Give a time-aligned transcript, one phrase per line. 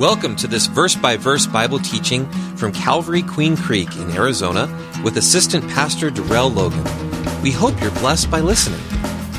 [0.00, 2.24] Welcome to this verse by verse Bible teaching
[2.56, 4.66] from Calvary Queen Creek in Arizona
[5.04, 6.84] with Assistant Pastor Darrell Logan.
[7.42, 8.80] We hope you're blessed by listening.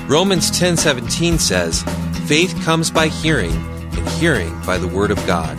[0.07, 1.81] Romans 10:17 says,
[2.27, 3.53] "Faith comes by hearing,
[3.97, 5.57] and hearing by the word of God."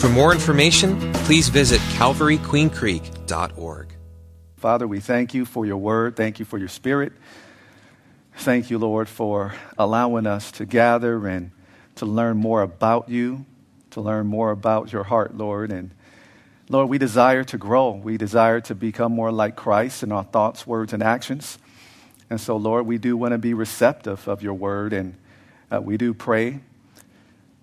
[0.00, 3.88] For more information, please visit calvaryqueencreek.org.
[4.56, 6.14] Father, we thank you for your word.
[6.14, 7.12] Thank you for your spirit.
[8.36, 11.50] Thank you, Lord, for allowing us to gather and
[11.96, 13.44] to learn more about you
[13.90, 15.72] to learn more about your heart, Lord.
[15.72, 15.90] And
[16.68, 17.90] Lord, we desire to grow.
[17.90, 21.58] We desire to become more like Christ in our thoughts, words, and actions.
[22.30, 24.92] And so, Lord, we do want to be receptive of your word.
[24.92, 25.16] And
[25.70, 26.60] uh, we do pray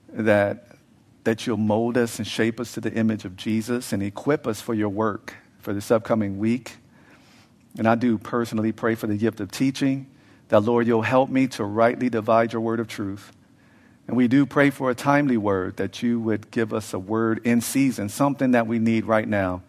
[0.09, 0.75] that,
[1.23, 4.61] that you'll mold us and shape us to the image of Jesus and equip us
[4.61, 6.77] for your work for this upcoming week.
[7.77, 10.07] And I do personally pray for the gift of teaching,
[10.47, 13.34] that, Lord, you'll help me to rightly divide your word of truth.
[14.07, 17.41] And we do pray for a timely word, that you would give us a word
[17.43, 19.63] in season, something that we need right now.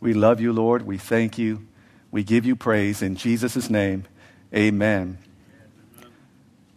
[0.00, 0.84] We love you, Lord.
[0.84, 1.66] We thank you.
[2.10, 3.02] We give you praise.
[3.02, 4.04] In Jesus' name,
[4.52, 5.18] amen.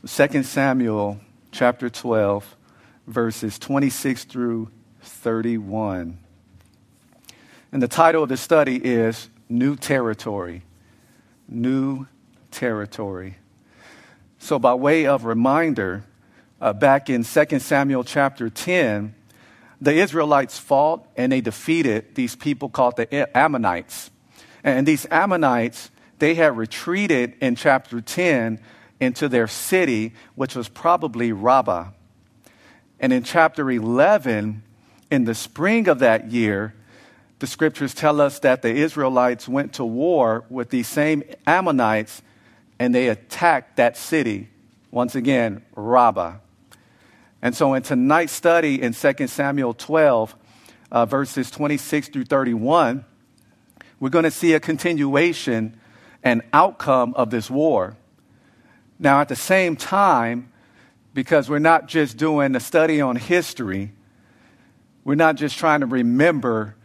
[0.06, 1.20] 2 Samuel
[1.52, 2.56] chapter 12,
[3.08, 4.70] verses 26 through
[5.02, 6.20] 31.
[7.72, 10.62] And the title of the study is New Territory.
[11.50, 12.06] New
[12.52, 13.38] Territory.
[14.38, 16.04] So, by way of reminder,
[16.66, 19.14] uh, back in 2 Samuel chapter 10,
[19.80, 24.10] the Israelites fought and they defeated these people called the Ammonites.
[24.64, 28.60] And these Ammonites, they had retreated in chapter 10
[29.00, 31.90] into their city, which was probably Rabbah.
[33.00, 34.64] And in chapter 11,
[35.12, 36.74] in the spring of that year,
[37.38, 42.24] the scriptures tell us that the Israelites went to war with these same Ammonites
[42.80, 44.50] and they attacked that city.
[44.90, 46.38] Once again, Rabbah.
[47.46, 50.36] And so in tonight's study in 2 Samuel 12,
[50.92, 53.06] uh, verses 26 through 31,
[54.00, 55.80] we're going to see a continuation
[56.24, 57.98] and outcome of this war.
[58.98, 60.52] Now, at the same time,
[61.14, 63.92] because we're not just doing a study on history,
[65.04, 66.76] we're not just trying to remember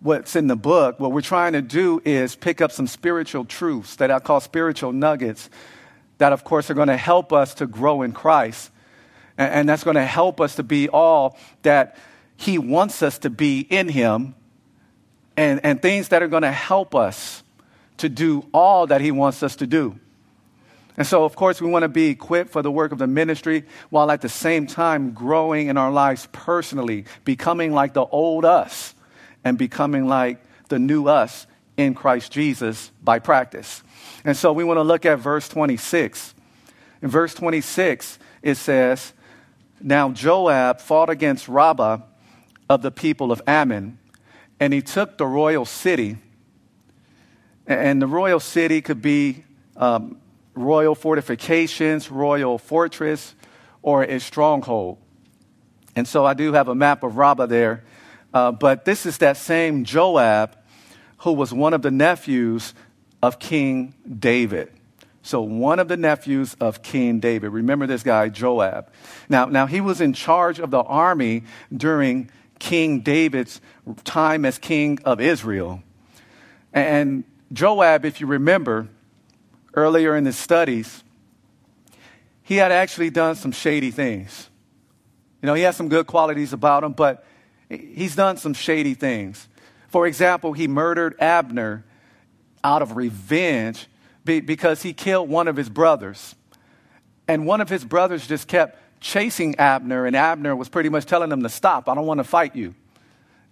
[0.00, 1.00] what's in the book.
[1.00, 4.92] What we're trying to do is pick up some spiritual truths that I call spiritual
[4.92, 5.48] nuggets
[6.18, 8.71] that, of course, are going to help us to grow in Christ
[9.38, 11.96] and, that's going to help us to be all that
[12.36, 14.34] He wants us to be in Him,
[15.36, 17.42] and, and things that are going to help us
[17.98, 19.98] to do all that He wants us to do.
[20.96, 23.64] And so, of course, we want to be equipped for the work of the ministry
[23.88, 28.94] while at the same time growing in our lives personally, becoming like the old us
[29.42, 33.82] and becoming like the new us in Christ Jesus by practice.
[34.24, 36.34] And so we want to look at verse 26.
[37.00, 39.12] In verse 26, it says,
[39.84, 41.98] now Joab fought against Rabbah
[42.68, 43.98] of the people of Ammon,
[44.58, 46.18] and he took the royal city.
[47.66, 49.44] And the royal city could be
[49.76, 50.18] um,
[50.54, 53.34] royal fortifications, royal fortress,
[53.82, 54.98] or a stronghold.
[55.94, 57.84] And so I do have a map of Rabbah there.
[58.32, 60.56] Uh, but this is that same Joab
[61.18, 62.74] who was one of the nephews
[63.22, 64.72] of King David.
[65.22, 67.50] So, one of the nephews of King David.
[67.50, 68.90] Remember this guy, Joab.
[69.28, 71.44] Now, now he was in charge of the army
[71.74, 72.28] during
[72.58, 73.60] King David's
[74.04, 75.82] time as king of Israel.
[76.72, 78.88] And Joab, if you remember
[79.74, 81.04] earlier in the studies,
[82.42, 84.48] he had actually done some shady things.
[85.40, 87.24] You know, he has some good qualities about him, but
[87.68, 89.48] he's done some shady things.
[89.88, 91.84] For example, he murdered Abner
[92.64, 93.88] out of revenge
[94.24, 96.34] because he killed one of his brothers.
[97.28, 101.30] And one of his brothers just kept chasing Abner, and Abner was pretty much telling
[101.30, 101.88] him to stop.
[101.88, 102.74] I don't want to fight you.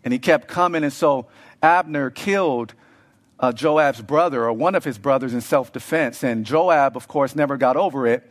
[0.04, 1.26] And he kept coming, and so
[1.62, 2.74] Abner killed
[3.38, 6.22] uh, Joab's brother, or one of his brothers, in self defense.
[6.22, 8.30] And Joab, of course, never got over it.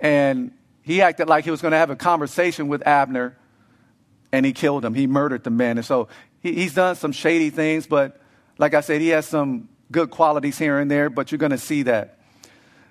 [0.00, 3.36] And he acted like he was going to have a conversation with Abner,
[4.32, 4.94] and he killed him.
[4.94, 5.78] He murdered the man.
[5.78, 6.08] And so
[6.40, 8.20] he, he's done some shady things, but
[8.58, 11.58] like I said, he has some good qualities here and there, but you're going to
[11.58, 12.18] see that.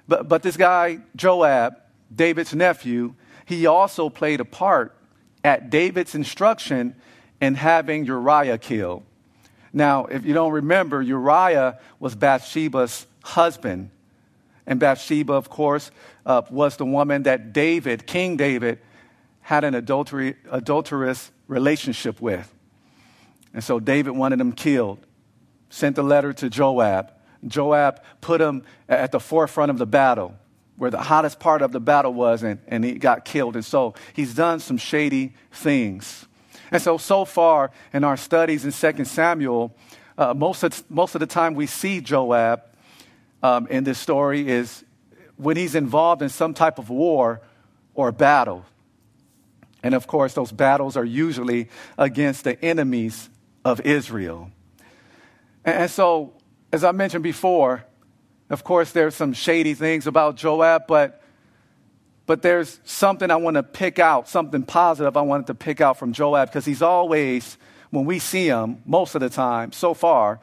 [0.07, 1.77] But, but this guy, Joab,
[2.13, 3.15] David's nephew,
[3.45, 4.95] he also played a part
[5.43, 6.95] at David's instruction
[7.41, 9.03] in having Uriah killed.
[9.73, 13.89] Now, if you don't remember, Uriah was Bathsheba's husband.
[14.67, 15.91] And Bathsheba, of course,
[16.25, 18.79] uh, was the woman that David, King David,
[19.41, 22.53] had an adultery, adulterous relationship with.
[23.53, 25.05] And so David wanted him killed
[25.71, 27.11] sent a letter to Joab.
[27.47, 30.35] Joab put him at the forefront of the battle,
[30.77, 33.55] where the hottest part of the battle was, and, and he got killed.
[33.55, 36.27] And so he's done some shady things.
[36.69, 39.75] And so, so far in our studies in 2 Samuel,
[40.17, 42.61] uh, most, of, most of the time we see Joab
[43.41, 44.83] um, in this story is
[45.37, 47.41] when he's involved in some type of war
[47.95, 48.65] or battle.
[49.81, 53.29] And of course, those battles are usually against the enemies
[53.65, 54.51] of Israel.
[55.63, 56.33] And, so,
[56.71, 57.83] as I mentioned before,
[58.49, 61.21] of course, there's some shady things about Joab, but,
[62.25, 65.97] but there's something I want to pick out, something positive I wanted to pick out
[65.97, 67.57] from Joab, because he's always,
[67.91, 70.39] when we see him, most of the time so far,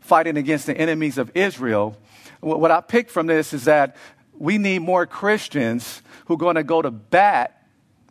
[0.00, 1.96] fighting against the enemies of Israel.
[2.40, 3.96] What I picked from this is that
[4.36, 7.66] we need more Christians who are going to go to bat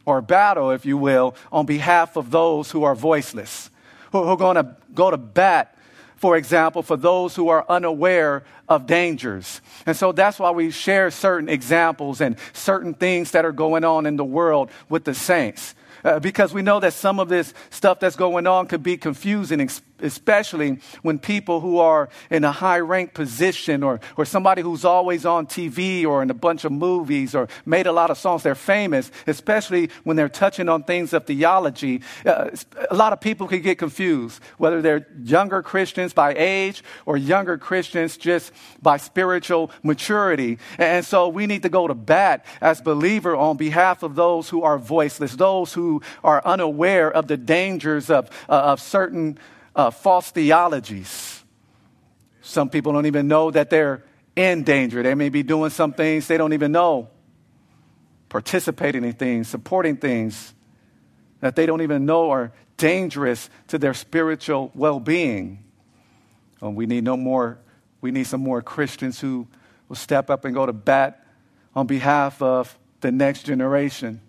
[0.05, 3.69] or battle, if you will, on behalf of those who are voiceless,
[4.11, 5.77] who are going to go to bat,
[6.21, 9.59] for example, for those who are unaware of dangers.
[9.87, 14.05] And so that's why we share certain examples and certain things that are going on
[14.05, 15.73] in the world with the saints.
[16.03, 19.67] Uh, because we know that some of this stuff that's going on could be confusing,
[20.01, 25.25] especially when people who are in a high rank position or, or somebody who's always
[25.25, 28.55] on TV or in a bunch of movies or made a lot of songs, they're
[28.55, 32.01] famous, especially when they're touching on things of theology.
[32.25, 32.49] Uh,
[32.89, 37.57] a lot of people can get confused, whether they're younger Christians by age or younger
[37.57, 38.51] Christians just
[38.81, 40.57] by spiritual maturity.
[40.77, 44.63] And so we need to go to bat as believer on behalf of those who
[44.63, 49.37] are voiceless, those who are unaware of the dangers of, uh, of certain
[49.75, 51.43] uh, false theologies.
[52.41, 54.03] Some people don't even know that they're
[54.35, 55.03] in danger.
[55.03, 57.09] They may be doing some things they don't even know,
[58.29, 60.53] participating in things, supporting things
[61.39, 65.63] that they don't even know are dangerous to their spiritual well being.
[66.61, 67.59] Um, we need no more,
[68.01, 69.47] we need some more Christians who
[69.87, 71.25] will step up and go to bat
[71.75, 74.21] on behalf of the next generation.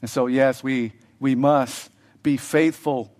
[0.00, 1.90] And so, yes, we, we must
[2.22, 3.13] be faithful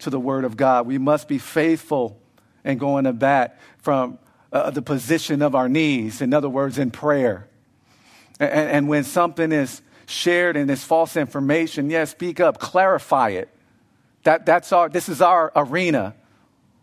[0.00, 0.86] to the Word of God.
[0.86, 2.20] We must be faithful
[2.64, 4.18] and going to bat from
[4.52, 7.48] uh, the position of our knees, in other words, in prayer.
[8.38, 13.48] And, and when something is shared and is false information, yes, speak up, clarify it.
[14.24, 16.14] That, that's our, this is our arena.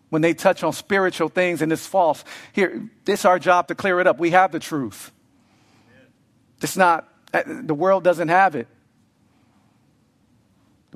[0.10, 2.24] When they touch on spiritual things and it's false,
[2.54, 4.18] here, it's our job to clear it up.
[4.18, 5.12] We have the truth.
[6.62, 8.68] It's not, uh, the world doesn't have it.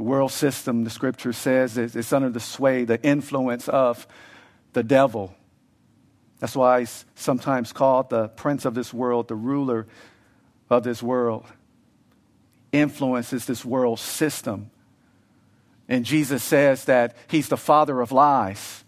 [0.01, 4.07] The world system, the scripture says, is, under the sway, the influence of
[4.73, 5.35] the devil.
[6.39, 9.85] That's why he's sometimes called the prince of this world, the ruler
[10.71, 11.45] of this world.
[12.71, 14.71] Influences this world system.
[15.87, 18.83] And Jesus says that he's the father of lies.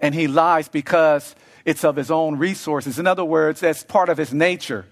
[0.00, 1.34] And he lies because
[1.66, 2.98] it's of his own resources.
[2.98, 4.86] In other words, that's part of his nature.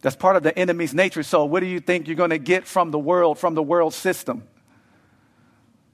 [0.00, 1.22] That's part of the enemy's nature.
[1.22, 3.92] So, what do you think you're going to get from the world, from the world
[3.92, 4.44] system?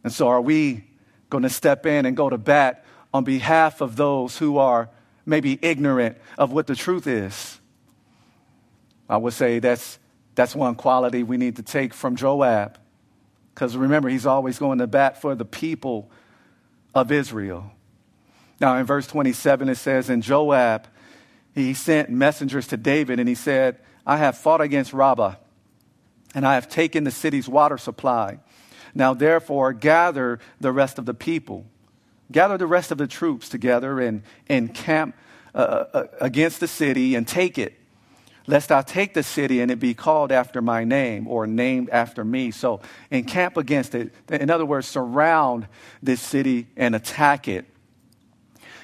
[0.04, 0.84] And so, are we
[1.30, 4.90] going to step in and go to bat on behalf of those who are
[5.26, 7.60] maybe ignorant of what the truth is?
[9.08, 9.98] I would say that's,
[10.34, 12.78] that's one quality we need to take from Joab.
[13.54, 16.10] Because remember, he's always going to bat for the people
[16.94, 17.72] of Israel.
[18.60, 20.86] Now, in verse 27, it says, And Joab,
[21.54, 25.36] he sent messengers to David, and he said, I have fought against Rabbah,
[26.34, 28.38] and I have taken the city's water supply.
[28.94, 31.66] Now, therefore, gather the rest of the people,
[32.30, 35.14] gather the rest of the troops together and, and camp
[35.54, 37.74] uh, uh, against the city and take it,
[38.46, 42.24] lest I take the city and it be called after my name or named after
[42.24, 42.50] me.
[42.50, 42.80] So,
[43.10, 44.12] encamp against it.
[44.28, 45.68] In other words, surround
[46.02, 47.66] this city and attack it.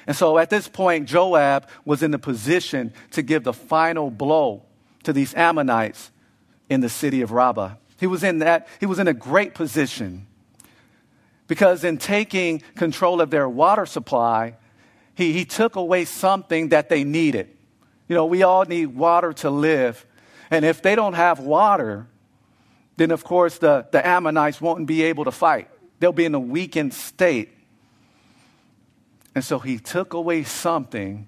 [0.07, 4.63] And so at this point, Joab was in the position to give the final blow
[5.03, 6.11] to these Ammonites
[6.69, 7.75] in the city of Rabbah.
[7.99, 10.27] He was in that, he was in a great position
[11.47, 14.55] because in taking control of their water supply,
[15.13, 17.55] he, he took away something that they needed.
[18.07, 20.05] You know, we all need water to live.
[20.51, 22.07] And if they don't have water,
[22.97, 25.69] then of course the, the Ammonites won't be able to fight.
[25.99, 27.51] They'll be in a weakened state.
[29.33, 31.27] And so he took away something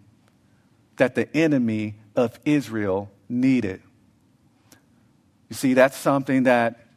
[0.98, 3.82] that the enemy of Israel needed.
[5.50, 6.88] You see, that's something that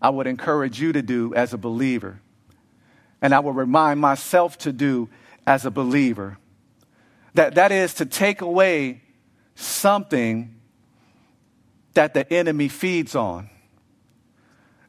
[0.00, 2.20] I would encourage you to do as a believer.
[3.20, 5.08] And I would remind myself to do
[5.46, 6.38] as a believer.
[7.34, 9.02] That, that is to take away
[9.54, 10.56] something
[11.94, 13.48] that the enemy feeds on.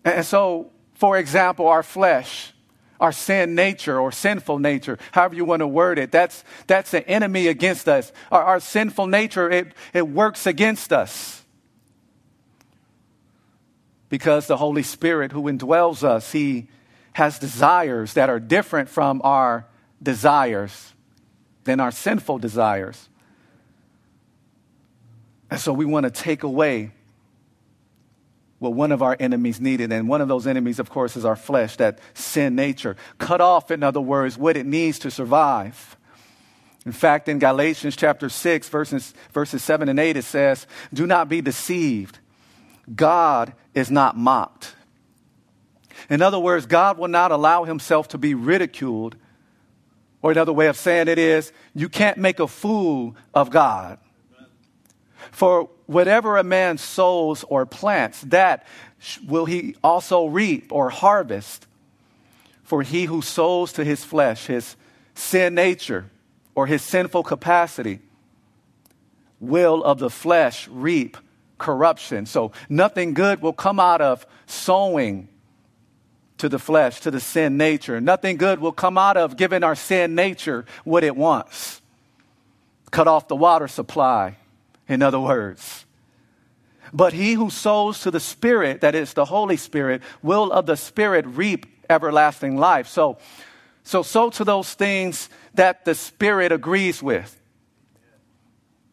[0.03, 2.53] And so, for example, our flesh,
[2.99, 7.03] our sin nature or sinful nature, however you want to word it, that's, that's an
[7.03, 8.11] enemy against us.
[8.31, 11.42] Our, our sinful nature, it, it works against us
[14.13, 16.67] because the Holy Spirit who indwells us, He
[17.13, 19.65] has desires that are different from our
[20.03, 20.93] desires,
[21.63, 23.09] than our sinful desires.
[25.49, 26.91] And so we want to take away
[28.59, 29.91] what one of our enemies needed.
[29.91, 32.95] And one of those enemies, of course, is our flesh, that sin nature.
[33.17, 35.97] Cut off, in other words, what it needs to survive.
[36.85, 41.29] In fact, in Galatians chapter 6, verses, verses 7 and 8, it says, Do not
[41.29, 42.19] be deceived.
[42.93, 44.75] God is not mocked.
[46.09, 49.15] In other words, God will not allow himself to be ridiculed.
[50.21, 53.99] Or another way of saying it is, you can't make a fool of God.
[55.31, 58.65] For whatever a man sows or plants, that
[59.25, 61.67] will he also reap or harvest.
[62.63, 64.75] For he who sows to his flesh, his
[65.15, 66.09] sin nature,
[66.55, 67.99] or his sinful capacity,
[69.39, 71.17] will of the flesh reap
[71.63, 72.25] corruption.
[72.25, 75.29] So nothing good will come out of sowing
[76.37, 78.01] to the flesh, to the sin nature.
[78.01, 81.81] Nothing good will come out of giving our sin nature what it wants.
[82.91, 84.35] Cut off the water supply,
[84.89, 85.85] in other words.
[86.91, 90.75] But he who sows to the Spirit, that is the Holy Spirit, will of the
[90.75, 92.89] Spirit reap everlasting life.
[92.89, 93.19] So,
[93.83, 97.39] so sow to those things that the Spirit agrees with,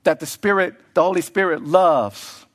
[0.05, 2.47] that the Spirit, the Holy Spirit loves.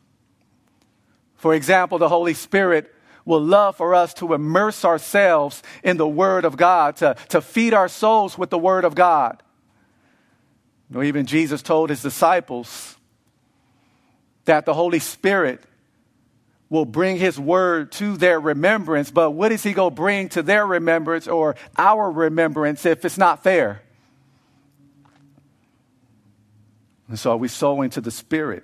[1.46, 2.92] For example, the Holy Spirit
[3.24, 7.72] will love for us to immerse ourselves in the Word of God, to, to feed
[7.72, 9.44] our souls with the Word of God.
[10.90, 12.98] You know, even Jesus told his disciples
[14.46, 15.62] that the Holy Spirit
[16.72, 20.42] will bring his word to their remembrance, but what is he going to bring to
[20.42, 23.84] their remembrance or our remembrance if it's not fair?
[27.08, 28.64] And so are we sow into the Spirit.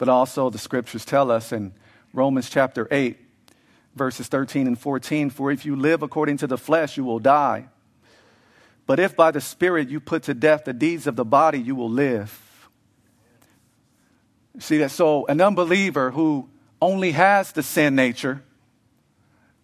[0.00, 1.74] But also, the scriptures tell us in
[2.14, 3.18] Romans chapter 8,
[3.94, 7.68] verses 13 and 14 For if you live according to the flesh, you will die.
[8.86, 11.74] But if by the Spirit you put to death the deeds of the body, you
[11.74, 12.70] will live.
[14.58, 14.90] See that?
[14.90, 16.48] So, an unbeliever who
[16.80, 18.42] only has the sin nature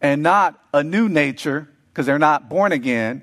[0.03, 3.23] and not a new nature, because they're not born again,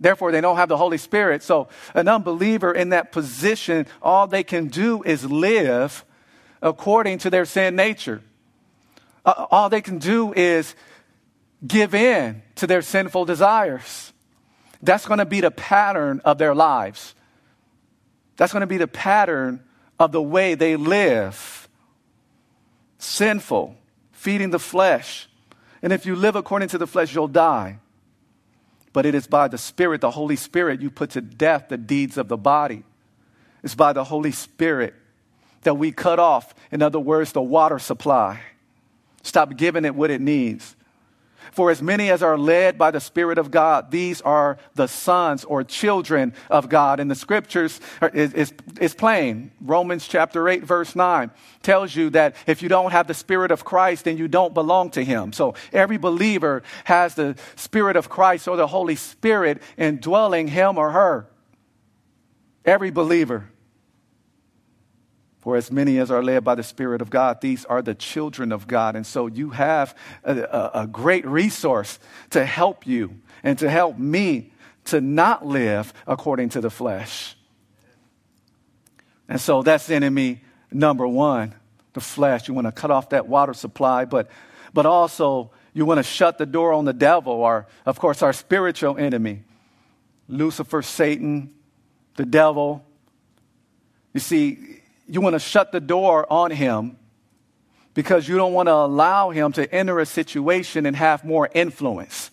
[0.00, 1.42] Therefore, they don't have the Holy Spirit.
[1.42, 6.04] So, an unbeliever in that position, all they can do is live
[6.62, 8.22] according to their sin nature.
[9.24, 10.74] All they can do is
[11.66, 14.12] give in to their sinful desires.
[14.82, 17.14] That's going to be the pattern of their lives.
[18.36, 19.62] That's going to be the pattern
[19.98, 21.68] of the way they live.
[22.98, 23.76] Sinful,
[24.12, 25.28] feeding the flesh.
[25.82, 27.80] And if you live according to the flesh, you'll die
[28.98, 32.18] but it is by the Spirit, the Holy Spirit, you put to death the deeds
[32.18, 32.82] of the body.
[33.62, 34.92] It's by the Holy Spirit
[35.62, 38.40] that we cut off, in other words, the water supply.
[39.22, 40.76] Stop giving it what it needs.
[41.52, 45.44] For as many as are led by the Spirit of God, these are the sons
[45.44, 47.00] or children of God.
[47.00, 47.80] And the scriptures
[48.12, 49.50] is, is, is, plain.
[49.60, 51.30] Romans chapter 8, verse 9
[51.62, 54.90] tells you that if you don't have the Spirit of Christ, then you don't belong
[54.90, 55.32] to Him.
[55.32, 60.90] So every believer has the Spirit of Christ or the Holy Spirit indwelling him or
[60.90, 61.26] her.
[62.64, 63.50] Every believer.
[65.48, 68.52] For as many as are led by the Spirit of God, these are the children
[68.52, 68.96] of God.
[68.96, 71.98] And so you have a, a, a, great resource
[72.32, 74.52] to help you and to help me
[74.84, 77.34] to not live according to the flesh.
[79.26, 81.54] And so that's enemy number one,
[81.94, 82.46] the flesh.
[82.46, 84.28] You want to cut off that water supply, but,
[84.74, 88.34] but also you want to shut the door on the devil, or, of course, our
[88.34, 89.44] spiritual enemy,
[90.28, 91.54] Lucifer, Satan,
[92.16, 92.84] the devil.
[94.12, 94.77] You see,
[95.08, 96.96] you want to shut the door on him
[97.94, 102.30] because you don't want to allow him to enter a situation and have more influence.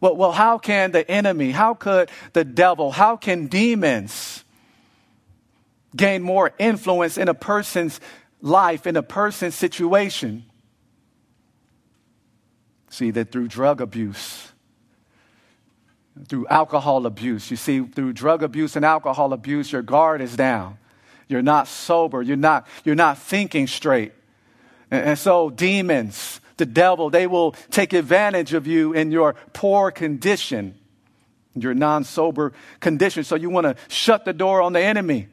[0.00, 4.44] Well, well, how can the enemy, how could the devil, how can demons
[5.94, 8.00] gain more influence in a person's
[8.40, 10.44] life, in a person's situation?
[12.90, 14.50] See, that through drug abuse,
[16.26, 20.78] through alcohol abuse, you see, through drug abuse and alcohol abuse, your guard is down.
[21.28, 22.22] You're not sober.
[22.22, 24.12] You're not, you're not thinking straight.
[24.90, 29.90] And, and so, demons, the devil, they will take advantage of you in your poor
[29.90, 30.74] condition,
[31.54, 33.24] your non sober condition.
[33.24, 35.28] So, you want to shut the door on the enemy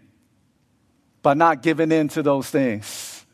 [1.22, 3.26] by not giving in to those things.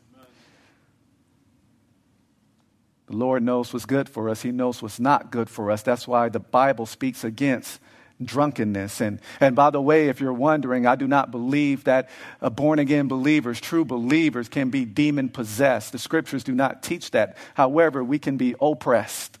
[3.06, 4.40] The Lord knows what's good for us.
[4.40, 5.82] He knows what's not good for us.
[5.82, 7.78] That's why the Bible speaks against
[8.22, 9.00] drunkenness.
[9.00, 13.08] And, and by the way, if you're wondering, I do not believe that born again
[13.08, 15.92] believers, true believers, can be demon possessed.
[15.92, 17.36] The scriptures do not teach that.
[17.54, 19.38] However, we can be oppressed.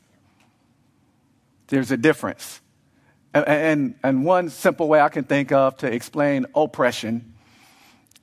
[1.68, 2.60] There's a difference.
[3.34, 7.32] And, and, and one simple way I can think of to explain oppression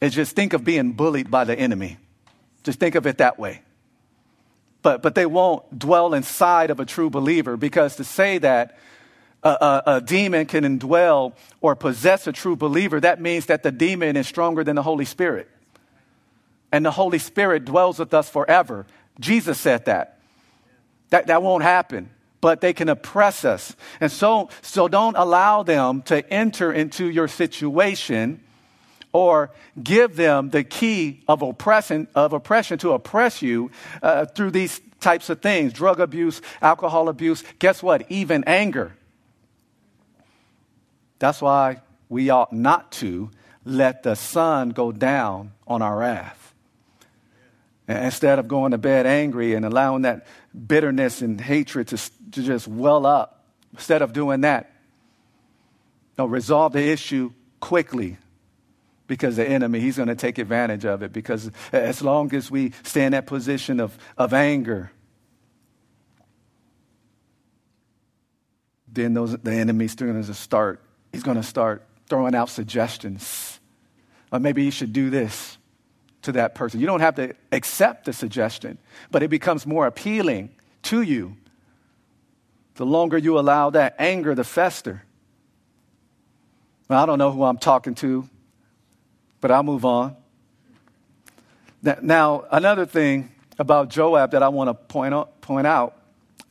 [0.01, 1.97] is just think of being bullied by the enemy.
[2.63, 3.61] Just think of it that way.
[4.81, 8.77] But, but they won't dwell inside of a true believer because to say that
[9.43, 13.71] a, a, a, demon can indwell or possess a true believer, that means that the
[13.71, 15.49] demon is stronger than the Holy Spirit.
[16.71, 18.85] And the Holy Spirit dwells with us forever.
[19.19, 20.19] Jesus said that.
[21.09, 22.09] That, that won't happen,
[22.41, 23.75] but they can oppress us.
[23.99, 28.41] And so, so don't allow them to enter into your situation
[29.11, 33.71] or give them the key of oppression, of oppression to oppress you
[34.03, 37.43] uh, through these types of things drug abuse, alcohol abuse.
[37.57, 38.05] Guess what?
[38.11, 38.93] Even anger.
[41.19, 43.29] That's why we ought not to
[43.65, 46.53] let the sun go down on our wrath.
[47.87, 50.27] Instead of going to bed angry and allowing that
[50.67, 51.97] bitterness and hatred to,
[52.31, 54.71] to just well up, instead of doing that,
[56.17, 58.17] no, resolve the issue quickly
[59.07, 61.11] because the enemy, he's going to take advantage of it.
[61.11, 64.91] Because as long as we stay in that position of, of anger,
[68.87, 73.59] then those, the enemy's going to start he's going to start throwing out suggestions.
[74.31, 75.57] Or maybe you should do this
[76.23, 76.79] to that person.
[76.79, 78.77] You don't have to accept the suggestion,
[79.11, 80.49] but it becomes more appealing
[80.83, 81.35] to you
[82.75, 85.03] the longer you allow that anger to fester.
[86.89, 88.27] I don't know who I'm talking to,
[89.41, 90.15] but I'll move on.
[92.01, 95.97] Now, another thing about Joab that I want to point out, point out,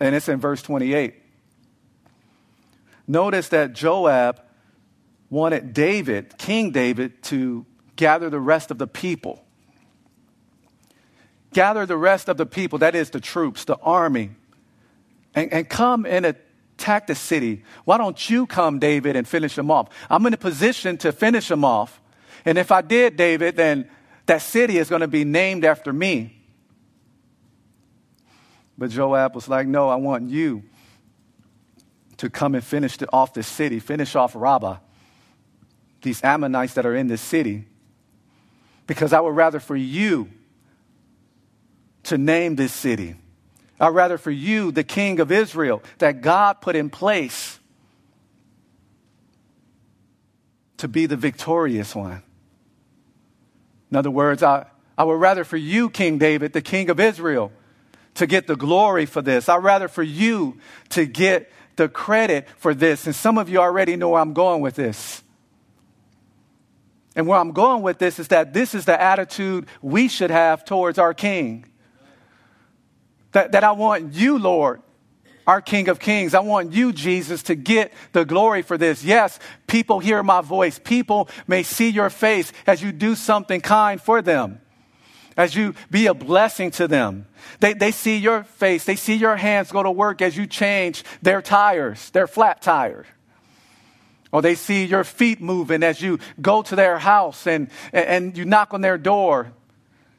[0.01, 1.15] and it's in verse 28.
[3.07, 4.41] Notice that Joab
[5.31, 7.67] wanted David, King David, to
[7.97, 9.45] gather the rest of the people.
[11.53, 14.31] Gather the rest of the people, that is the troops, the army,
[15.35, 17.65] and, and come and attack the city.
[17.85, 19.89] Why don't you come, David, and finish them off?
[20.11, 22.01] I'm in a position to finish them off.
[22.45, 23.91] And if I did, David, then
[24.27, 26.35] that city is going to be named after me.
[28.77, 30.63] But Joab was like, No, I want you
[32.19, 34.79] to come and finish off this city, finish off Rabbah
[36.03, 37.67] these Ammonites that are in this city
[38.87, 40.29] because I would rather for you
[42.05, 43.15] to name this city.
[43.79, 47.61] I'd rather for you, the king of Israel, that God put in place
[50.79, 52.23] to be the victorious one.
[53.91, 57.53] In other words, I, I would rather for you, King David, the king of Israel,
[58.15, 59.49] to get the glory for this.
[59.49, 60.59] I'd rather for you
[60.91, 63.07] to get the credit for this.
[63.07, 65.23] And some of you already know where I'm going with this.
[67.19, 70.65] And where I'm going with this is that this is the attitude we should have
[70.65, 71.65] towards our King.
[73.33, 74.83] That, that I want you, Lord,
[75.45, 76.33] our King of Kings.
[76.33, 79.03] I want you, Jesus, to get the glory for this.
[79.03, 80.79] Yes, people hear my voice.
[80.79, 84.61] People may see your face as you do something kind for them,
[85.37, 87.27] as you be a blessing to them.
[87.59, 88.85] They, they see your face.
[88.85, 93.07] They see your hands go to work as you change their tires, their flat tires.
[94.31, 98.45] Or they see your feet moving as you go to their house and, and you
[98.45, 99.53] knock on their door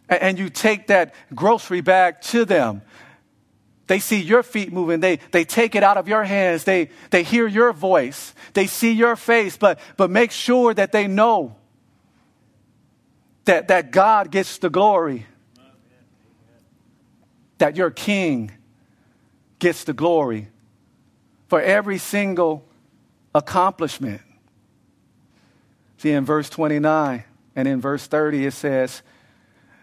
[0.07, 2.81] and you take that grocery bag to them.
[3.85, 4.99] They see your feet moving.
[4.99, 6.63] They, they take it out of your hands.
[6.63, 8.33] They, they hear your voice.
[8.53, 11.55] They see your face, but, but make sure that they know
[13.45, 15.25] that, that God gets the glory,
[17.57, 18.51] that your king
[19.57, 20.49] gets the glory
[21.47, 22.68] for every single
[23.33, 24.21] accomplishment.
[25.97, 27.23] See, in verse 29
[27.55, 29.01] and in verse 30, it says,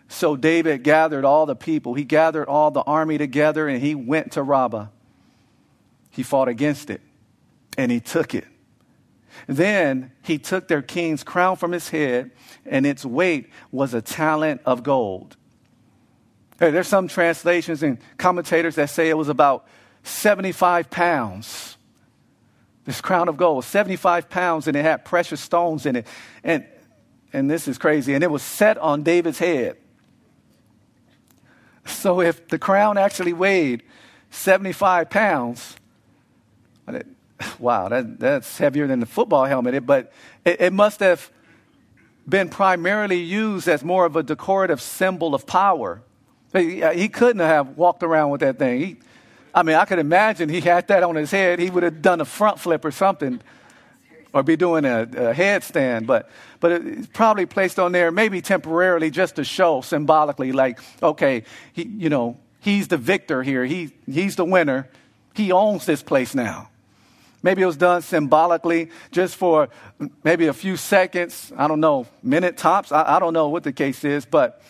[0.09, 4.33] So David gathered all the people, he gathered all the army together, and he went
[4.33, 4.87] to Rabbah.
[6.11, 7.03] He fought against it,
[7.77, 8.47] and he took it.
[9.47, 12.31] Then he took their king's crown from his head,
[12.65, 15.37] and its weight was a talent of gold.
[16.59, 19.67] Hey, there's some translations and commentators that say it was about
[20.05, 21.76] 75 pounds
[22.87, 26.07] this crown of gold, 75 pounds, and it had precious stones in it.
[26.44, 26.64] And,
[27.33, 28.14] and this is crazy.
[28.14, 29.77] And it was set on David's head.
[31.85, 33.83] So if the crown actually weighed
[34.31, 35.77] 75 pounds,
[37.59, 39.85] wow, that, that's heavier than the football helmet.
[39.85, 40.12] But
[40.44, 41.31] it, it must have
[42.29, 46.03] been primarily used as more of a decorative symbol of power.
[46.53, 48.81] He, he couldn't have walked around with that thing.
[48.81, 48.96] He,
[49.57, 51.59] I mean, I could imagine he had that on his head.
[51.59, 53.40] He would have done a front flip or something.
[54.35, 56.29] or be doing a, a headstand, but,
[56.61, 61.85] but it's probably placed on there maybe temporarily just to show symbolically, like, okay, he,
[61.85, 63.64] you know, he's the victor here.
[63.64, 64.90] He, he's the winner.
[65.35, 66.69] He owns this place now.
[67.42, 69.71] Maybe it was done symbolically just for
[70.23, 71.51] maybe a few seconds.
[71.57, 72.92] I don't know, minute tops.
[72.92, 74.61] I, I don't know what the case is, but,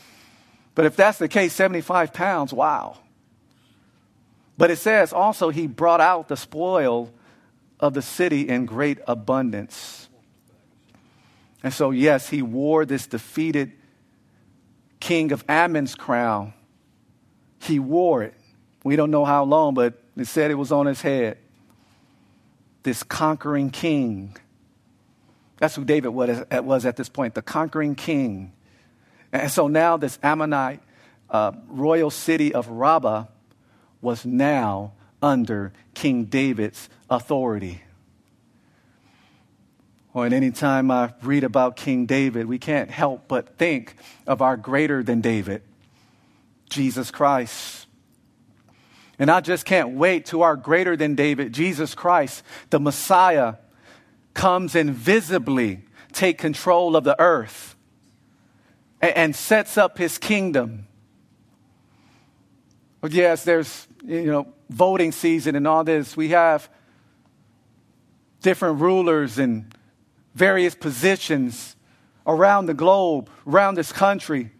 [0.76, 2.98] but if that's the case, 75 pounds, wow.
[4.58, 7.12] But it says also he brought out the spoil
[7.78, 10.08] of the city in great abundance.
[11.62, 13.72] And so, yes, he wore this defeated
[15.00, 16.54] king of Ammon's crown.
[17.60, 18.34] He wore it.
[18.84, 21.38] We don't know how long, but it said it was on his head.
[22.82, 24.36] This conquering king.
[25.58, 28.52] That's who David was at this point, the conquering king.
[29.32, 30.80] And so now, this Ammonite
[31.28, 33.24] uh, royal city of Rabbah
[34.00, 37.82] was now under King David's authority.
[40.12, 44.40] Or at any time I read about King David, we can't help but think of
[44.40, 45.62] our greater than David,
[46.70, 47.86] Jesus Christ.
[49.18, 53.54] And I just can't wait to our greater than David, Jesus Christ, the Messiah,
[54.34, 55.82] comes and visibly
[56.12, 57.76] take control of the earth
[59.00, 60.85] and, and sets up his kingdom.
[63.12, 66.16] Yes, there's you know voting season and all this.
[66.16, 66.68] We have
[68.42, 69.74] different rulers and
[70.34, 71.76] various positions
[72.26, 74.50] around the globe, around this country.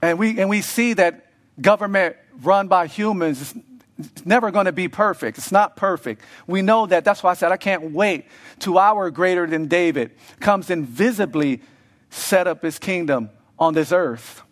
[0.00, 1.26] And we, and we see that
[1.60, 3.54] government run by humans is
[3.98, 5.38] it's never going to be perfect.
[5.38, 6.22] It's not perfect.
[6.46, 7.04] We know that.
[7.04, 8.26] That's why I said I can't wait
[8.60, 11.60] to our greater than David comes and visibly
[12.08, 14.42] set up his kingdom on this earth.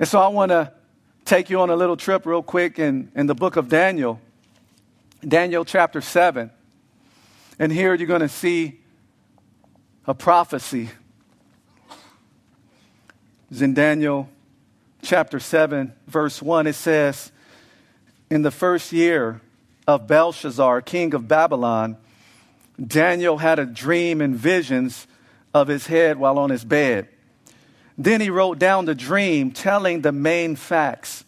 [0.00, 0.72] And so I want to
[1.26, 4.18] take you on a little trip real quick in, in the book of Daniel.
[5.20, 6.50] Daniel chapter 7.
[7.58, 8.80] And here you're going to see
[10.06, 10.88] a prophecy.
[13.50, 14.30] It's in Daniel
[15.02, 16.66] chapter 7, verse 1.
[16.66, 17.30] It says,
[18.30, 19.42] In the first year
[19.86, 21.98] of Belshazzar, king of Babylon,
[22.82, 25.06] Daniel had a dream and visions
[25.52, 27.06] of his head while on his bed.
[28.00, 31.22] Then he wrote down the dream, telling the main facts.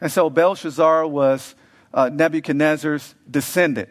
[0.00, 1.56] And so Belshazzar was
[1.92, 3.88] uh, Nebuchadnezzar's descendant.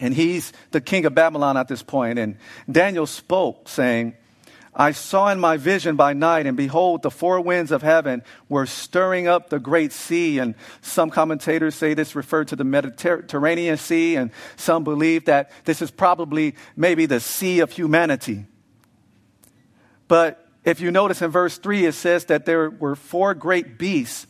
[0.00, 2.18] And he's the king of Babylon at this point.
[2.18, 2.36] And
[2.68, 4.14] Daniel spoke, saying,
[4.74, 8.66] I saw in my vision by night, and behold, the four winds of heaven were
[8.66, 10.40] stirring up the great sea.
[10.40, 15.80] And some commentators say this referred to the Mediterranean Sea, and some believe that this
[15.80, 18.46] is probably maybe the sea of humanity.
[20.08, 24.26] But if you notice in verse 3, it says that there were four great beasts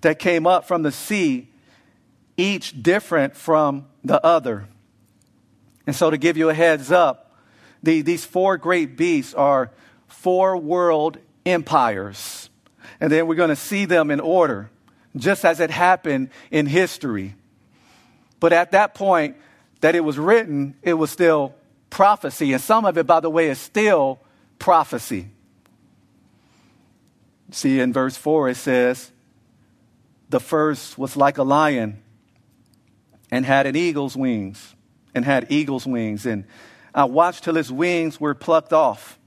[0.00, 1.48] that came up from the sea
[2.36, 4.66] each different from the other.
[5.86, 7.36] And so, to give you a heads up,
[7.82, 9.70] the, these four great beasts are
[10.08, 12.48] four world empires.
[13.00, 14.70] And then we're going to see them in order,
[15.14, 17.34] just as it happened in history.
[18.40, 19.36] But at that point
[19.80, 21.54] that it was written, it was still
[21.90, 22.52] prophecy.
[22.54, 24.18] And some of it, by the way, is still
[24.58, 25.28] prophecy.
[27.54, 29.12] See, in verse 4, it says,
[30.28, 32.02] The first was like a lion
[33.30, 34.74] and had an eagle's wings,
[35.14, 36.26] and had eagle's wings.
[36.26, 36.46] And
[36.92, 39.20] I watched till his wings were plucked off,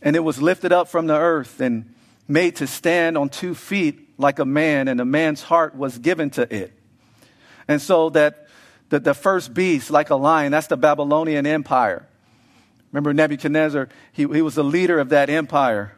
[0.00, 1.92] and it was lifted up from the earth and
[2.28, 6.30] made to stand on two feet like a man, and a man's heart was given
[6.30, 6.72] to it.
[7.66, 8.46] And so that
[8.90, 12.06] the, the first beast, like a lion, that's the Babylonian Empire.
[12.92, 15.97] Remember Nebuchadnezzar, he, he was the leader of that empire.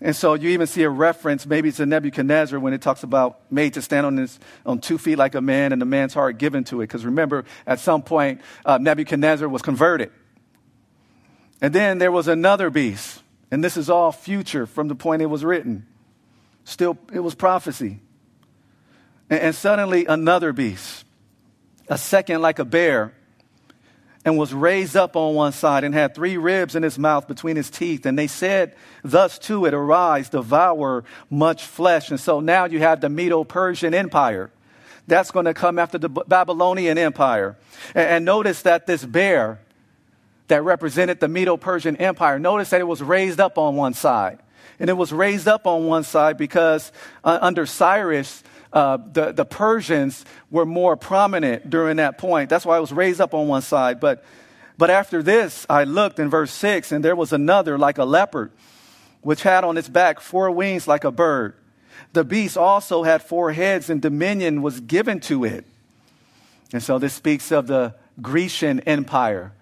[0.00, 3.40] And so you even see a reference, maybe it's a Nebuchadnezzar when it talks about
[3.50, 6.38] made to stand on, his, on two feet like a man and a man's heart
[6.38, 6.88] given to it.
[6.88, 10.10] Because remember, at some point, uh, Nebuchadnezzar was converted.
[11.62, 13.22] And then there was another beast.
[13.50, 15.86] And this is all future from the point it was written.
[16.64, 18.00] Still, it was prophecy.
[19.30, 21.04] And, and suddenly another beast,
[21.88, 23.14] a second like a bear
[24.24, 27.56] and was raised up on one side and had three ribs in his mouth between
[27.56, 28.06] his teeth.
[28.06, 32.10] And they said thus to it, Arise, devour much flesh.
[32.10, 34.50] And so now you have the Medo Persian Empire.
[35.06, 37.56] That's going to come after the Babylonian Empire.
[37.94, 39.60] And, and notice that this bear
[40.48, 44.38] that represented the Medo Persian Empire, notice that it was raised up on one side.
[44.80, 46.90] And it was raised up on one side because
[47.22, 48.42] uh, under Cyrus,
[48.74, 52.50] uh, the, the Persians were more prominent during that point.
[52.50, 54.00] That's why I was raised up on one side.
[54.00, 54.24] But,
[54.76, 58.50] but after this, I looked in verse 6, and there was another like a leopard,
[59.22, 61.54] which had on its back four wings like a bird.
[62.14, 65.64] The beast also had four heads, and dominion was given to it.
[66.72, 69.52] And so this speaks of the Grecian Empire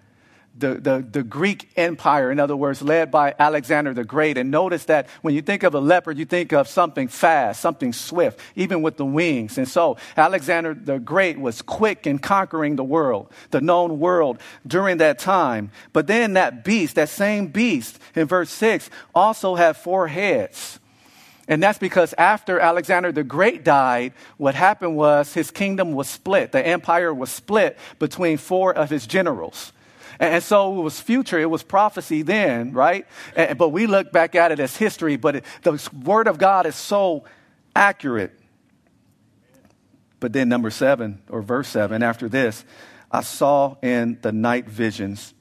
[0.55, 4.37] the, the, the Greek Empire, in other words, led by Alexander the Great.
[4.37, 7.91] And notice that when you think of a leopard, you think of something fast, something
[7.91, 9.57] swift, even with the wings.
[9.57, 14.97] And so Alexander the Great was quick in conquering the world, the known world during
[14.97, 15.71] that time.
[15.91, 20.79] But then that beast, that same beast in verse 6, also had four heads.
[21.47, 26.51] And that's because after Alexander the Great died, what happened was his kingdom was split.
[26.51, 29.73] The empire was split between four of his generals.
[30.23, 33.05] And so it was future, it was prophecy then, right?
[33.35, 37.25] But we look back at it as history, but the Word of God is so
[37.75, 38.31] accurate.
[40.21, 42.63] But then, number seven, or verse seven, after this,
[43.11, 45.33] I saw in the night visions,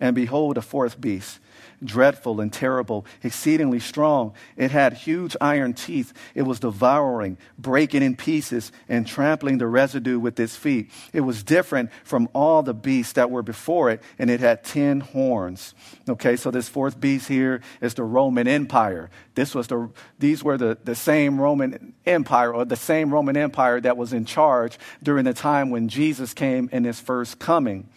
[0.00, 1.38] and behold, a fourth beast
[1.84, 4.32] dreadful and terrible, exceedingly strong.
[4.56, 6.12] It had huge iron teeth.
[6.34, 10.90] It was devouring, breaking in pieces, and trampling the residue with its feet.
[11.12, 15.00] It was different from all the beasts that were before it, and it had ten
[15.00, 15.74] horns.
[16.08, 19.10] Okay, so this fourth beast here is the Roman Empire.
[19.34, 23.80] This was the, these were the, the same Roman Empire, or the same Roman Empire
[23.80, 27.88] that was in charge during the time when Jesus came in his first coming.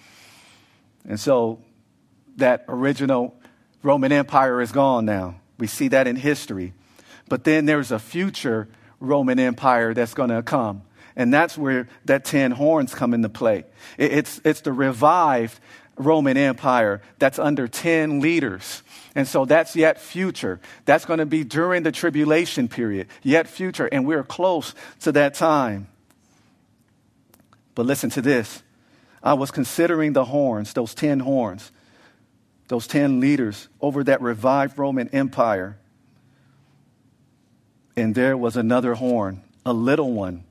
[1.07, 1.63] And so
[2.35, 3.38] that original
[3.81, 5.39] Roman Empire is gone now.
[5.57, 6.73] We see that in history.
[7.27, 8.67] But then there's a future
[8.99, 10.81] Roman Empire that's going to come.
[11.15, 13.65] And that's where that 10 horns come into play.
[13.97, 15.59] It's, it's the revived
[15.97, 18.83] Roman Empire that's under 10 leaders.
[19.15, 20.59] And so that's yet future.
[20.85, 23.87] That's going to be during the tribulation period, yet future.
[23.87, 25.87] And we're close to that time.
[27.75, 28.63] But listen to this.
[29.21, 31.71] I was considering the horns, those 10 horns
[32.69, 35.77] those 10 leaders over that revived Roman Empire.
[37.97, 40.43] And there was another horn, a little one,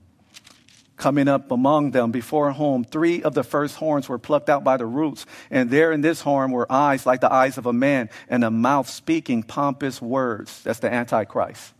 [0.96, 4.76] coming up among them before whom three of the first horns were plucked out by
[4.76, 5.26] the roots.
[5.48, 8.50] And there in this horn were eyes like the eyes of a man, and a
[8.50, 10.60] mouth speaking pompous words.
[10.64, 11.72] That's the Antichrist.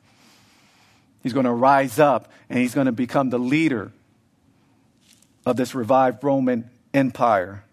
[1.20, 3.90] He's going to rise up and he's going to become the leader
[5.44, 7.64] of this revived Roman Empire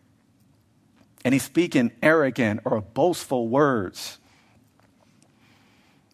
[1.25, 4.19] and he's speaking arrogant or boastful words.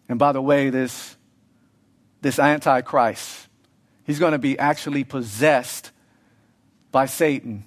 [0.08, 1.16] And by the way, this,
[2.22, 3.46] this Antichrist,
[4.04, 5.90] he's going to be actually possessed
[6.90, 7.64] by Satan.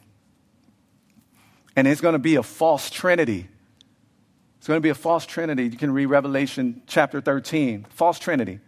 [1.75, 3.47] And it's going to be a false trinity.
[4.57, 5.65] It's going to be a false trinity.
[5.65, 7.85] You can read Revelation chapter 13.
[7.91, 8.59] False trinity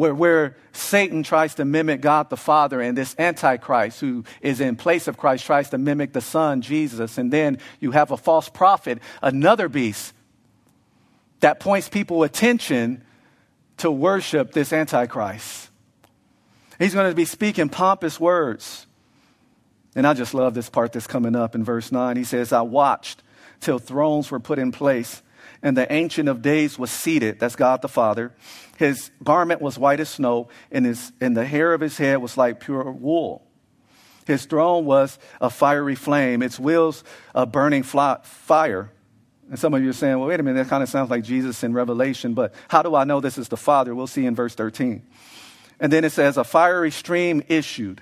[0.00, 4.74] where, where Satan tries to mimic God the Father, and this Antichrist, who is in
[4.74, 7.18] place of Christ, tries to mimic the Son, Jesus.
[7.18, 10.14] And then you have a false prophet, another beast,
[11.40, 13.04] that points people attention
[13.76, 15.68] to worship this Antichrist.
[16.78, 18.86] He's going to be speaking pompous words.
[19.94, 22.16] And I just love this part that's coming up in verse 9.
[22.16, 23.22] He says, I watched
[23.60, 25.20] till thrones were put in place
[25.62, 27.38] and the Ancient of Days was seated.
[27.38, 28.32] That's God the Father.
[28.78, 32.36] His garment was white as snow, and, his, and the hair of his head was
[32.36, 33.46] like pure wool.
[34.26, 38.92] His throne was a fiery flame, its wheels a burning fire.
[39.48, 41.24] And some of you are saying, well, wait a minute, that kind of sounds like
[41.24, 43.94] Jesus in Revelation, but how do I know this is the Father?
[43.94, 45.02] We'll see in verse 13.
[45.80, 48.00] And then it says, a fiery stream issued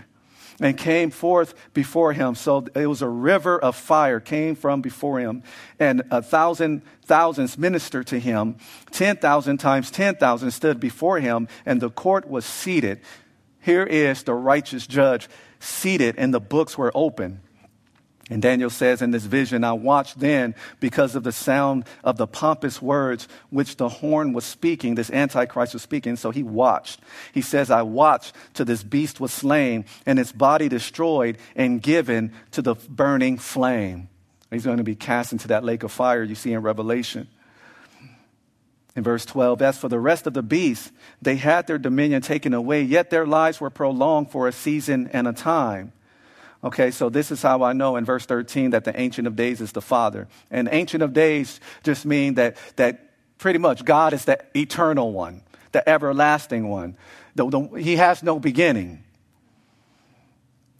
[0.60, 2.34] and came forth before him.
[2.34, 5.42] So it was a river of fire came from before him,
[5.78, 8.56] and a thousand thousands ministered to him.
[8.90, 13.00] Ten thousand times ten thousand stood before him, and the court was seated.
[13.60, 15.28] Here is the righteous judge
[15.60, 17.40] seated, and the books were open.
[18.30, 22.26] And Daniel says in this vision, I watched then because of the sound of the
[22.26, 26.16] pompous words which the horn was speaking, this Antichrist was speaking.
[26.16, 27.00] So he watched.
[27.32, 32.32] He says, I watched till this beast was slain and its body destroyed and given
[32.50, 34.10] to the burning flame.
[34.50, 37.28] He's going to be cast into that lake of fire you see in Revelation.
[38.94, 40.90] In verse 12, as for the rest of the beasts,
[41.22, 45.28] they had their dominion taken away, yet their lives were prolonged for a season and
[45.28, 45.92] a time.
[46.68, 49.62] Okay, so this is how I know in verse 13 that the Ancient of Days
[49.62, 50.28] is the Father.
[50.50, 55.40] And Ancient of Days just mean that, that pretty much God is the eternal one,
[55.72, 56.98] the everlasting one.
[57.36, 59.02] The, the, he has no beginning.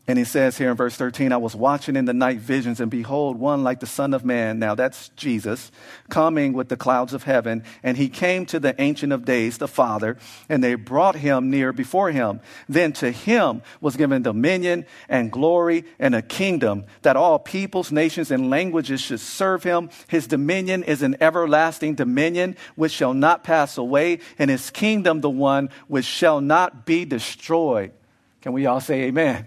[0.09, 2.91] And he says here in verse 13, I was watching in the night visions, and
[2.91, 5.71] behold, one like the Son of Man, now that's Jesus,
[6.09, 7.63] coming with the clouds of heaven.
[7.83, 10.17] And he came to the Ancient of Days, the Father,
[10.49, 12.41] and they brought him near before him.
[12.71, 18.31] Then to him was given dominion and glory and a kingdom that all peoples, nations,
[18.31, 19.91] and languages should serve him.
[20.09, 25.29] His dominion is an everlasting dominion which shall not pass away, and his kingdom the
[25.29, 27.93] one which shall not be destroyed.
[28.41, 29.47] Can we all say amen?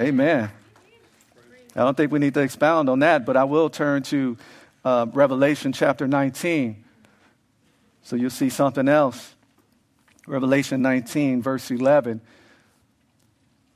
[0.00, 0.50] Amen.
[1.76, 4.36] I don't think we need to expound on that, but I will turn to
[4.84, 6.82] uh, Revelation chapter 19.
[8.02, 9.34] So you'll see something else.
[10.26, 12.20] Revelation 19, verse 11.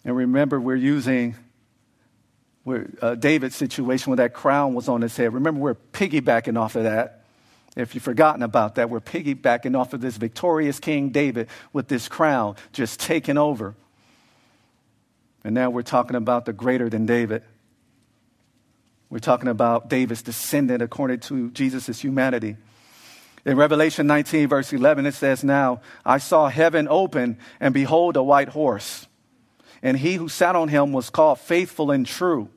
[0.05, 1.37] And remember, we're using
[2.65, 5.33] we're, uh, David's situation where that crown was on his head.
[5.33, 7.25] Remember, we're piggybacking off of that.
[7.77, 12.09] If you've forgotten about that, we're piggybacking off of this victorious King David with this
[12.09, 13.77] crown just taking over.
[15.45, 17.43] And now we're talking about the greater than David.
[19.11, 22.57] We're talking about David's descendant according to Jesus' humanity.
[23.45, 28.23] In Revelation 19, verse 11, it says, Now I saw heaven open, and behold, a
[28.23, 29.07] white horse.
[29.83, 32.51] And he who sat on him was called faithful and true.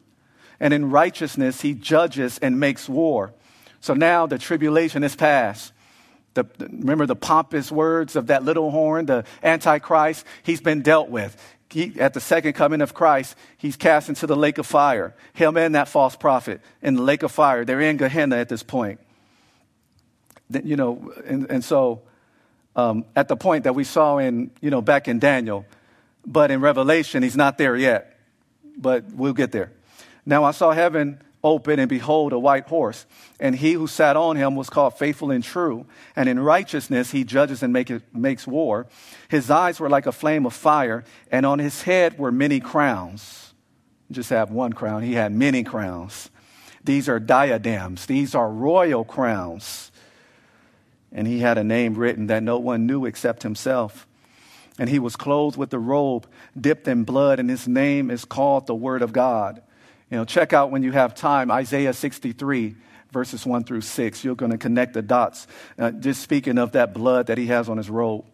[0.59, 3.33] And in righteousness he judges and makes war.
[3.79, 5.71] So now the tribulation is past.
[6.33, 10.25] The, remember the pompous words of that little horn, the Antichrist?
[10.43, 11.37] He's been dealt with
[11.73, 15.15] he, at the second coming of Christ, he's cast into the lake of fire.
[15.33, 17.65] Him and that false prophet in the lake of fire.
[17.65, 18.99] They're in Gehenna at this point.
[20.49, 22.01] You know, and, and so
[22.75, 25.65] um, at the point that we saw in, you know, back in Daniel,
[26.25, 28.19] but in Revelation, he's not there yet.
[28.77, 29.71] But we'll get there.
[30.25, 33.05] Now I saw heaven open, and behold, a white horse.
[33.39, 35.85] And he who sat on him was called faithful and true.
[36.15, 38.87] And in righteousness he judges and make it, makes war.
[39.29, 43.53] His eyes were like a flame of fire, and on his head were many crowns.
[44.11, 46.29] Just have one crown, he had many crowns.
[46.83, 49.91] These are diadems, these are royal crowns.
[51.11, 54.07] And he had a name written that no one knew except himself.
[54.79, 56.25] And he was clothed with a robe
[56.59, 59.61] dipped in blood, and his name is called the Word of God.
[60.11, 62.75] You know, check out when you have time Isaiah 63,
[63.11, 64.23] verses 1 through 6.
[64.25, 65.47] You're going to connect the dots.
[65.79, 68.25] Uh, just speaking of that blood that he has on his robe.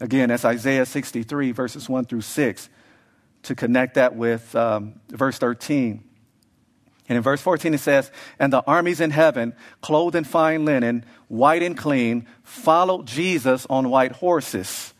[0.00, 2.68] Again, that's Isaiah 63, verses 1 through 6,
[3.42, 6.04] to connect that with um, verse 13.
[7.08, 11.04] And in verse 14, it says, And the armies in heaven, clothed in fine linen,
[11.26, 14.94] white and clean, followed Jesus on white horses.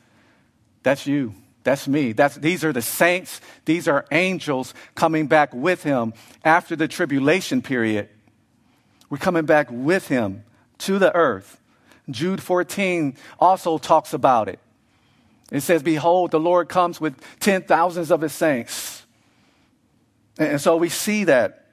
[0.82, 1.34] That's you.
[1.62, 2.12] That's me.
[2.12, 3.40] That's, these are the saints.
[3.64, 8.08] These are angels coming back with him after the tribulation period.
[9.10, 10.44] We're coming back with him
[10.78, 11.60] to the earth.
[12.08, 14.58] Jude 14 also talks about it.
[15.52, 19.04] It says, Behold, the Lord comes with ten thousands of his saints.
[20.38, 21.66] And so we see that.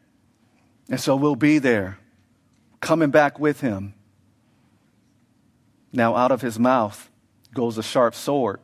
[0.90, 2.00] And so we'll be there,
[2.82, 3.94] coming back with him.
[5.94, 7.10] Now, out of his mouth
[7.54, 8.60] goes a sharp sword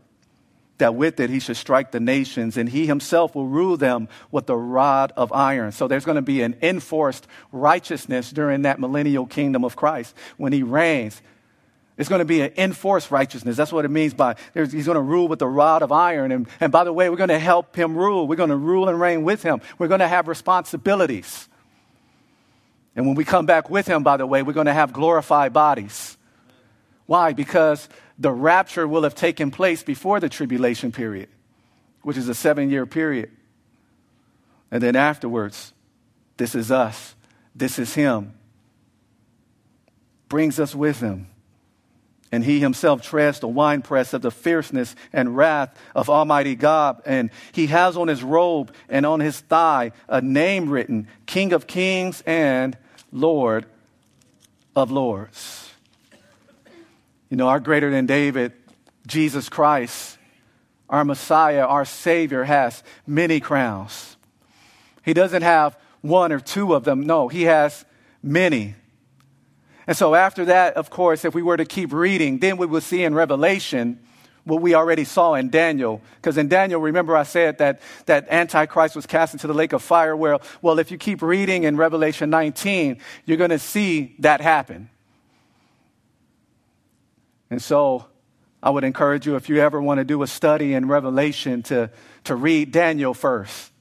[0.78, 4.48] that with it he should strike the nations, and he himself will rule them with
[4.48, 5.72] the rod of iron.
[5.72, 10.54] So there's going to be an enforced righteousness during that millennial kingdom of Christ when
[10.54, 11.22] he reigns.
[11.96, 13.56] It's going to be an enforced righteousness.
[13.56, 16.32] That's what it means by he's going to rule with the rod of iron.
[16.32, 18.28] And, and by the way, we're going to help him rule.
[18.28, 19.62] We're going to rule and reign with him.
[19.78, 21.48] We're going to have responsibilities.
[22.96, 25.54] And when we come back with him, by the way, we're going to have glorified
[25.54, 26.18] bodies.
[27.06, 27.34] Why?
[27.34, 31.30] Because the rapture will have taken place before the tribulation period,
[32.02, 33.32] which is a seven year period.
[34.72, 35.74] And then afterwards,
[36.38, 37.16] this is us,
[37.56, 38.34] this is Him.
[40.30, 41.28] Brings us with Him.
[42.34, 47.00] And he himself treads the winepress of the fierceness and wrath of Almighty God.
[47.06, 51.68] And he has on his robe and on his thigh a name written King of
[51.68, 52.76] Kings and
[53.12, 53.68] Lord
[54.76, 55.63] of Lords.
[57.34, 58.54] You know, our greater than David,
[59.08, 60.20] Jesus Christ,
[60.88, 64.18] our Messiah, our Savior, has many crowns.
[65.04, 67.08] He doesn't have one or two of them.
[67.08, 67.86] No, he has
[68.22, 68.76] many.
[69.88, 72.84] And so, after that, of course, if we were to keep reading, then we would
[72.84, 74.00] see in Revelation
[74.44, 76.04] what we already saw in Daniel.
[76.18, 79.82] Because in Daniel, remember I said that, that Antichrist was cast into the lake of
[79.82, 80.16] fire.
[80.16, 84.92] Well, well, if you keep reading in Revelation 19, you're going to see that happen.
[87.54, 88.08] And so
[88.64, 91.92] I would encourage you, if you ever want to do a study in Revelation, to,
[92.24, 93.72] to read Daniel first.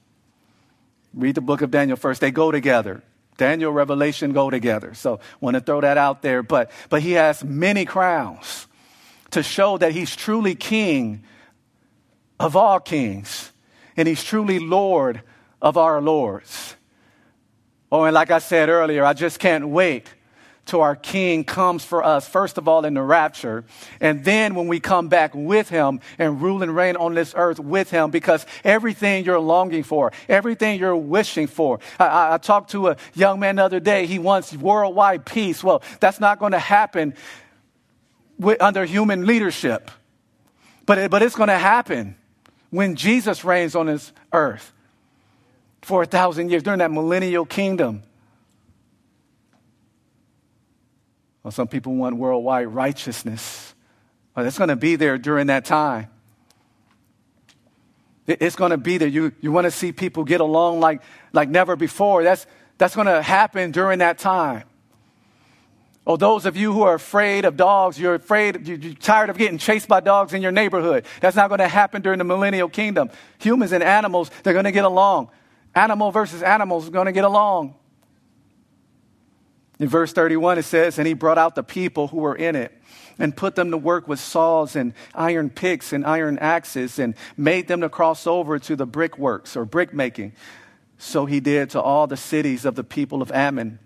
[1.11, 2.21] Read the book of Daniel first.
[2.21, 3.01] They go together.
[3.37, 4.93] Daniel, Revelation go together.
[4.93, 6.43] So want to throw that out there.
[6.43, 8.67] But, but he has many crowns
[9.31, 11.23] to show that he's truly king
[12.39, 13.51] of all kings.
[13.97, 15.23] And he's truly Lord
[15.63, 16.75] of our lords.
[17.91, 20.13] Oh, and like I said earlier, I just can't wait
[20.65, 23.65] to our King comes for us, first of all in the rapture,
[23.99, 27.59] and then when we come back with Him and rule and reign on this earth
[27.59, 31.79] with Him, because everything you're longing for, everything you're wishing for.
[31.99, 35.63] I, I, I talked to a young man the other day, he wants worldwide peace.
[35.63, 37.13] Well, that's not going to happen
[38.39, 39.91] with, under human leadership,
[40.85, 42.15] but, it, but it's going to happen
[42.69, 44.71] when Jesus reigns on this earth.
[45.83, 48.03] for a thousand years during that millennial kingdom.
[51.43, 53.75] Well, some people want worldwide righteousness.
[54.35, 56.07] Well, it's going to be there during that time.
[58.25, 59.09] It's going to be there.
[59.09, 61.01] You, you want to see people get along like,
[61.33, 62.23] like never before.
[62.23, 64.63] That's, that's going to happen during that time.
[66.05, 69.57] Or those of you who are afraid of dogs, you're afraid, you're tired of getting
[69.57, 71.05] chased by dogs in your neighborhood.
[71.21, 73.09] That's not going to happen during the millennial kingdom.
[73.39, 75.29] Humans and animals, they're going to get along.
[75.75, 77.75] Animal versus animals is going to get along.
[79.79, 82.71] In verse 31, it says, And he brought out the people who were in it
[83.19, 87.67] and put them to work with saws and iron picks and iron axes and made
[87.67, 90.33] them to cross over to the brickworks or brickmaking.
[90.97, 93.79] So he did to all the cities of the people of Ammon.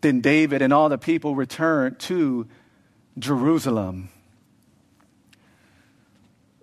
[0.00, 2.46] Then David and all the people returned to
[3.18, 4.10] Jerusalem.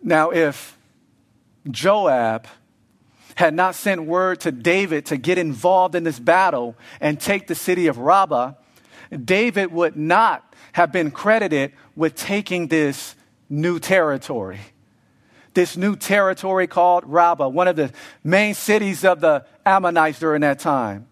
[0.01, 0.77] Now, if
[1.69, 2.47] Joab
[3.35, 7.55] had not sent word to David to get involved in this battle and take the
[7.55, 8.53] city of Rabbah,
[9.23, 13.15] David would not have been credited with taking this
[13.49, 14.59] new territory.
[15.53, 17.91] This new territory called Rabbah, one of the
[18.23, 21.07] main cities of the Ammonites during that time.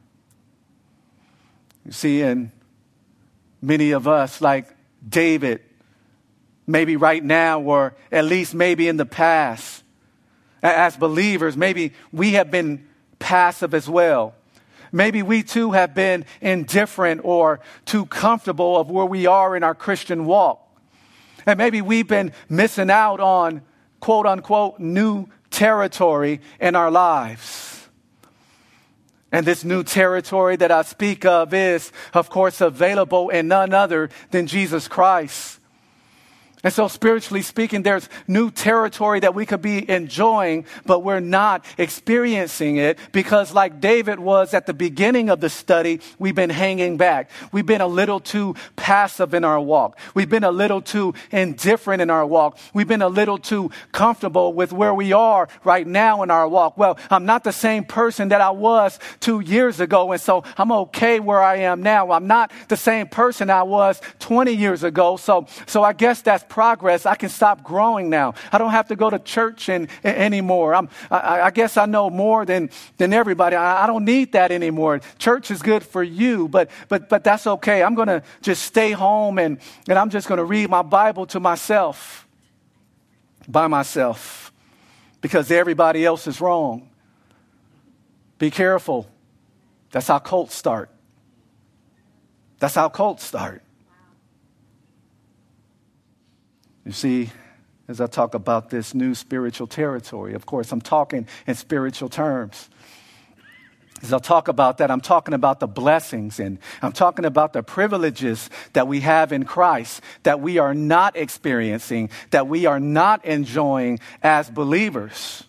[1.86, 2.51] You see, and
[3.61, 4.67] many of us, like
[5.07, 5.61] David,
[6.67, 9.82] maybe right now, or at least maybe in the past,
[10.64, 12.88] as believers, maybe we have been
[13.20, 14.34] passive as well.
[14.91, 19.76] Maybe we too have been indifferent or too comfortable of where we are in our
[19.76, 20.59] Christian walk.
[21.45, 23.61] And maybe we've been missing out on
[23.99, 27.88] quote unquote new territory in our lives.
[29.32, 34.11] And this new territory that I speak of is, of course, available in none other
[34.30, 35.59] than Jesus Christ.
[36.64, 41.66] And so, spiritually speaking, there's new territory that we could be enjoying, but we're not
[41.78, 46.95] experiencing it because, like David was at the beginning of the study, we've been hanging
[46.95, 47.30] back.
[47.51, 49.99] We've been a little too passive in our walk.
[50.16, 52.57] We've been a little too indifferent in our walk.
[52.74, 56.78] We've been a little too comfortable with where we are right now in our walk.
[56.78, 60.72] Well, I'm not the same person that I was two years ago, and so I'm
[60.72, 62.11] okay where I am now.
[62.11, 66.45] I'm not the same person I was 20 years ago, so, so I guess that's
[66.54, 68.36] progress, I can stop growing now.
[68.51, 70.76] I don't have to go to church in, anymore.
[70.76, 73.56] I'm, I, I, guess I know more than, than everybody.
[73.56, 75.01] I, I don't need that anymore.
[75.18, 77.82] Church is good for you, but, but, but that's okay.
[77.82, 79.58] I'm going to just stay home and,
[79.89, 82.28] and I'm just going to read my Bible to myself,
[83.47, 84.54] by myself,
[85.22, 86.88] because everybody else is wrong.
[88.38, 89.10] Be careful.
[89.89, 90.91] That's how cults start.
[92.60, 93.64] That's how cults start.
[96.86, 97.29] You see,
[97.88, 102.69] as I talk about this new spiritual territory, of course, I'm talking in spiritual terms.
[104.01, 107.63] As I talk about that, I'm talking about the blessings and I'm talking about the
[107.63, 113.23] privileges that we have in Christ that we are not experiencing, that we are not
[113.23, 115.45] enjoying as believers.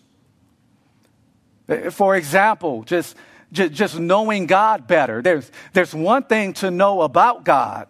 [1.67, 3.17] Eh, for example, just,
[3.51, 5.21] just, just knowing God better.
[5.21, 7.87] There's, there's one thing to know about God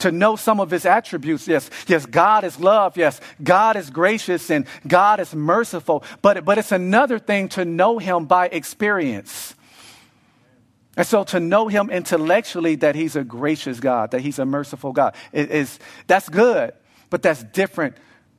[0.00, 1.48] to know some of his attributes.
[1.48, 2.96] Yes, yes, God is love.
[2.96, 6.04] Yes, God is gracious and God is merciful.
[6.22, 9.54] But, but it's another thing to know him by experience.
[10.96, 14.92] And so to know him intellectually that he's a gracious God, that he's a merciful
[14.92, 16.72] God, is, that's good,
[17.08, 17.96] but that's different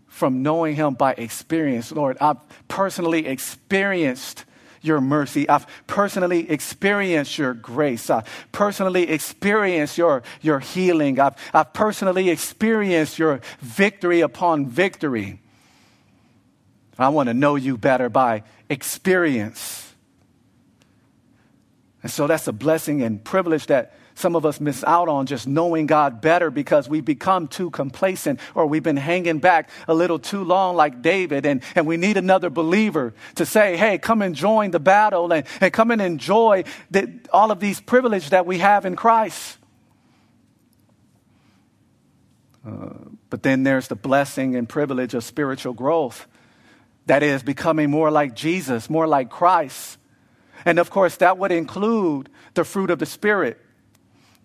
[0.07, 1.91] from knowing him by experience.
[1.91, 2.37] Lord, I've
[2.67, 4.45] personally experienced
[4.81, 5.47] your mercy.
[5.47, 8.09] I've personally experienced your grace.
[8.09, 11.19] I've personally experienced your, your healing.
[11.19, 15.39] I've, I've personally experienced your victory upon victory.
[16.97, 19.93] I want to know you better by experience.
[22.03, 25.47] And so that's a blessing and privilege that some of us miss out on just
[25.47, 30.19] knowing God better because we've become too complacent or we've been hanging back a little
[30.19, 31.45] too long, like David.
[31.45, 35.45] And, and we need another believer to say, hey, come and join the battle and,
[35.59, 39.57] and come and enjoy the, all of these privileges that we have in Christ.
[42.65, 42.93] Uh,
[43.31, 46.27] but then there's the blessing and privilege of spiritual growth.
[47.07, 49.97] That is, becoming more like Jesus, more like Christ.
[50.63, 53.59] And of course, that would include the fruit of the Spirit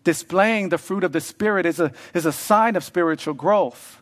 [0.06, 4.00] displaying the fruit of the Spirit is a, is a sign of spiritual growth.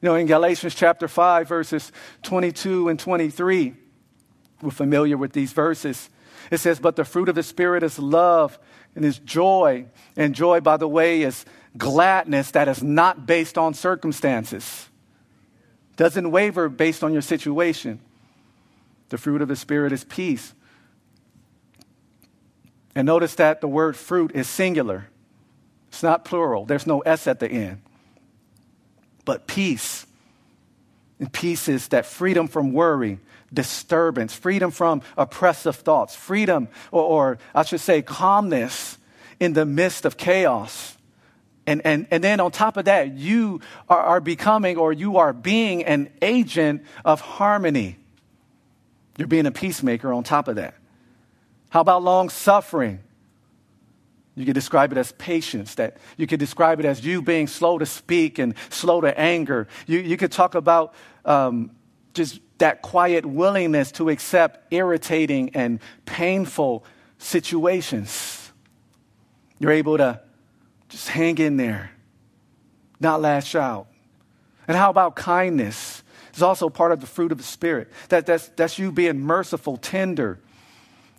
[0.00, 3.74] You know, in Galatians chapter 5, verses 22 and 23,
[4.62, 6.08] we're familiar with these verses.
[6.50, 8.58] It says, But the fruit of the Spirit is love
[8.96, 9.84] and is joy.
[10.16, 11.44] And joy, by the way, is
[11.76, 14.88] gladness that is not based on circumstances,
[15.96, 18.00] doesn't waver based on your situation.
[19.10, 20.54] The fruit of the Spirit is peace,
[22.98, 25.06] And notice that the word fruit is singular,
[25.86, 27.80] it's not plural, there's no S at the end.
[29.24, 30.04] But peace.
[31.20, 33.20] And peace is that freedom from worry,
[33.54, 38.98] disturbance, freedom from oppressive thoughts, freedom, or, or I should say, calmness
[39.38, 40.98] in the midst of chaos.
[41.68, 45.32] And, and, and then on top of that, you are, are becoming or you are
[45.32, 47.96] being an agent of harmony.
[49.16, 50.74] You're being a peacemaker on top of that.
[51.70, 53.00] How about long suffering?
[54.34, 57.78] You could describe it as patience, that you could describe it as you being slow
[57.78, 59.66] to speak and slow to anger.
[59.86, 60.94] You, you could talk about
[61.24, 61.72] um,
[62.14, 66.84] just that quiet willingness to accept irritating and painful
[67.18, 68.52] situations.
[69.58, 70.20] You're able to
[70.88, 71.90] just hang in there,
[73.00, 73.88] not lash out.
[74.68, 76.02] And how about kindness?
[76.30, 77.90] It's also part of the fruit of the Spirit.
[78.10, 80.38] That, that's, that's you being merciful, tender,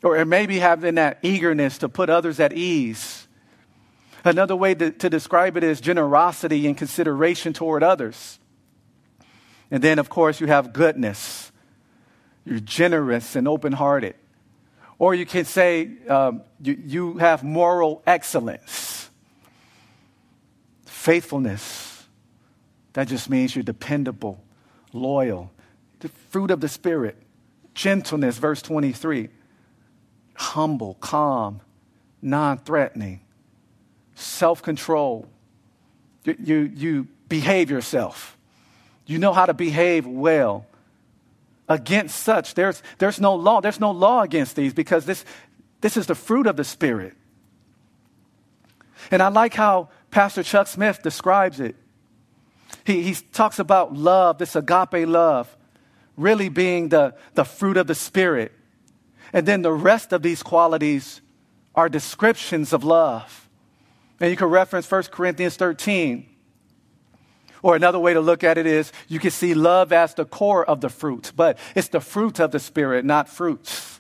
[0.04, 3.28] or maybe having that eagerness to put others at ease.
[4.24, 8.40] Another way to, to describe it is generosity and consideration toward others.
[9.72, 11.52] And then, of course, you have goodness.
[12.46, 14.16] You're generous and open hearted.
[14.98, 19.10] Or you can say um, you, you have moral excellence,
[20.86, 22.06] faithfulness.
[22.94, 24.44] That just means you're dependable,
[24.92, 25.52] loyal.
[26.00, 27.16] The fruit of the Spirit,
[27.74, 29.30] gentleness, verse 23
[30.40, 31.60] humble, calm,
[32.22, 33.20] non threatening,
[34.16, 35.28] self control.
[36.24, 38.38] You, you, you, behave yourself.
[39.06, 40.66] You know how to behave well.
[41.68, 43.62] Against such, there's, there's no law.
[43.62, 45.24] There's no law against these because this,
[45.82, 47.14] this is the fruit of the Spirit.
[49.12, 51.76] And I like how Pastor Chuck Smith describes it.
[52.86, 55.56] He, he talks about love, this agape love,
[56.18, 58.52] really being the, the fruit of the Spirit.
[59.34, 61.22] And then the rest of these qualities
[61.76, 63.50] are descriptions of love.
[64.20, 66.26] And you can reference 1 Corinthians 13.
[67.62, 70.66] Or another way to look at it is you can see love as the core
[70.66, 74.00] of the fruit, but it's the fruit of the Spirit, not fruits.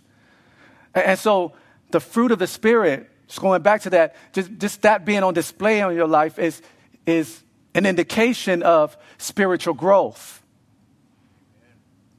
[0.95, 1.53] And so
[1.91, 5.33] the fruit of the Spirit, just going back to that, just, just that being on
[5.33, 6.61] display on your life is,
[7.05, 7.43] is
[7.75, 10.38] an indication of spiritual growth.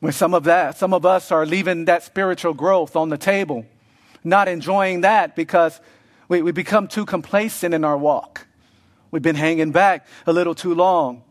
[0.01, 3.67] When some of that, some of us are leaving that spiritual growth on the table,
[4.25, 5.79] not enjoying that because
[6.29, 8.47] we, we become too complacent in our walk.
[9.11, 11.23] We've been hanging back a little too long,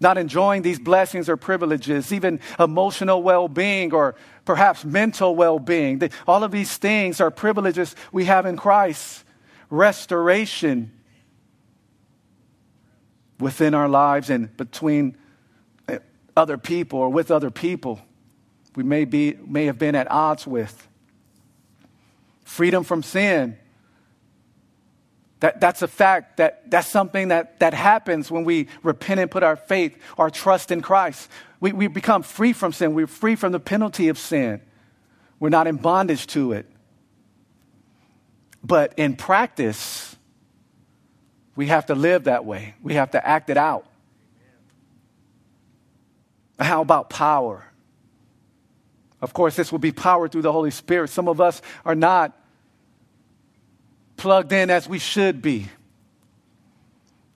[0.00, 4.14] not enjoying these blessings or privileges, even emotional well being or
[4.46, 6.00] perhaps mental well being.
[6.26, 9.24] All of these things are privileges we have in Christ.
[9.68, 10.90] Restoration
[13.38, 15.16] within our lives and between
[16.40, 18.00] other people or with other people
[18.74, 20.88] we may, be, may have been at odds with.
[22.44, 23.58] Freedom from sin.
[25.40, 26.36] That, that's a fact.
[26.36, 30.70] That, that's something that, that happens when we repent and put our faith, our trust
[30.70, 31.28] in Christ.
[31.60, 32.94] We, we become free from sin.
[32.94, 34.60] We're free from the penalty of sin.
[35.38, 36.66] We're not in bondage to it.
[38.62, 40.16] But in practice,
[41.56, 42.74] we have to live that way.
[42.82, 43.86] We have to act it out.
[46.60, 47.64] How about power?
[49.22, 51.08] Of course, this will be power through the Holy Spirit.
[51.10, 52.36] Some of us are not
[54.16, 55.68] plugged in as we should be.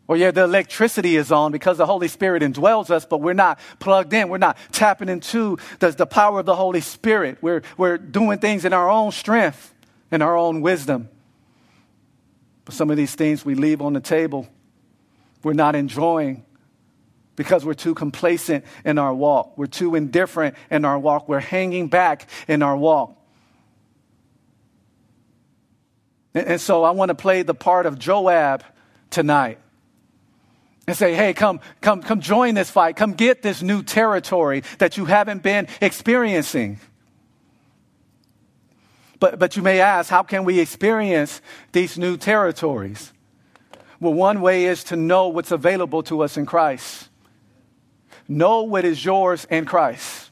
[0.07, 3.59] Or, yeah, the electricity is on because the Holy Spirit indwells us, but we're not
[3.79, 4.29] plugged in.
[4.29, 7.39] We're not tapping into the, the power of the Holy Spirit.
[7.41, 9.73] We're, we're doing things in our own strength
[10.11, 11.09] and our own wisdom.
[12.67, 14.47] But some of these things we leave on the table,
[15.43, 16.45] we're not enjoying
[17.37, 19.57] because we're too complacent in our walk.
[19.59, 21.29] We're too indifferent in our walk.
[21.29, 23.17] We're hanging back in our walk.
[26.35, 28.65] And so I want to play the part of Joab
[29.11, 29.59] tonight
[30.87, 32.97] and say, hey, come, come, come join this fight.
[32.97, 36.79] Come get this new territory that you haven't been experiencing.
[39.21, 41.41] But, but you may ask, how can we experience
[41.73, 43.13] these new territories?
[44.01, 47.09] Well, one way is to know what's available to us in Christ.
[48.27, 50.31] Know what is yours in Christ.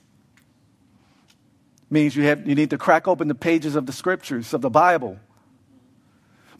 [1.91, 4.71] Means you, have, you need to crack open the pages of the scriptures, of the
[4.71, 5.19] Bible.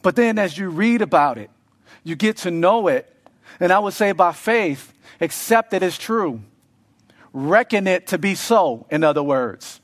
[0.03, 1.49] But then as you read about it,
[2.03, 3.09] you get to know it.
[3.59, 6.41] And I would say by faith, accept it as true.
[7.31, 9.81] Reckon it to be so, in other words.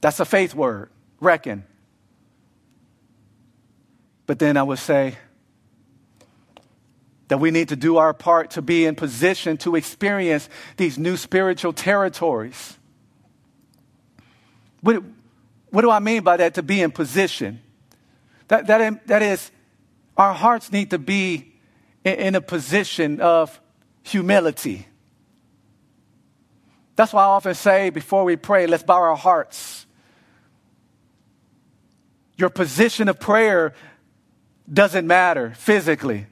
[0.00, 0.90] That's a faith word,
[1.20, 1.64] reckon.
[4.26, 5.16] But then I would say,
[7.30, 11.16] that we need to do our part to be in position to experience these new
[11.16, 12.76] spiritual territories.
[14.80, 15.04] What,
[15.70, 17.60] what do I mean by that, to be in position?
[18.48, 19.52] That, that, that is,
[20.16, 21.52] our hearts need to be
[22.02, 23.60] in, in a position of
[24.02, 24.88] humility.
[26.96, 29.86] That's why I often say before we pray, let's bow our hearts.
[32.36, 33.72] Your position of prayer
[34.72, 36.26] doesn't matter physically.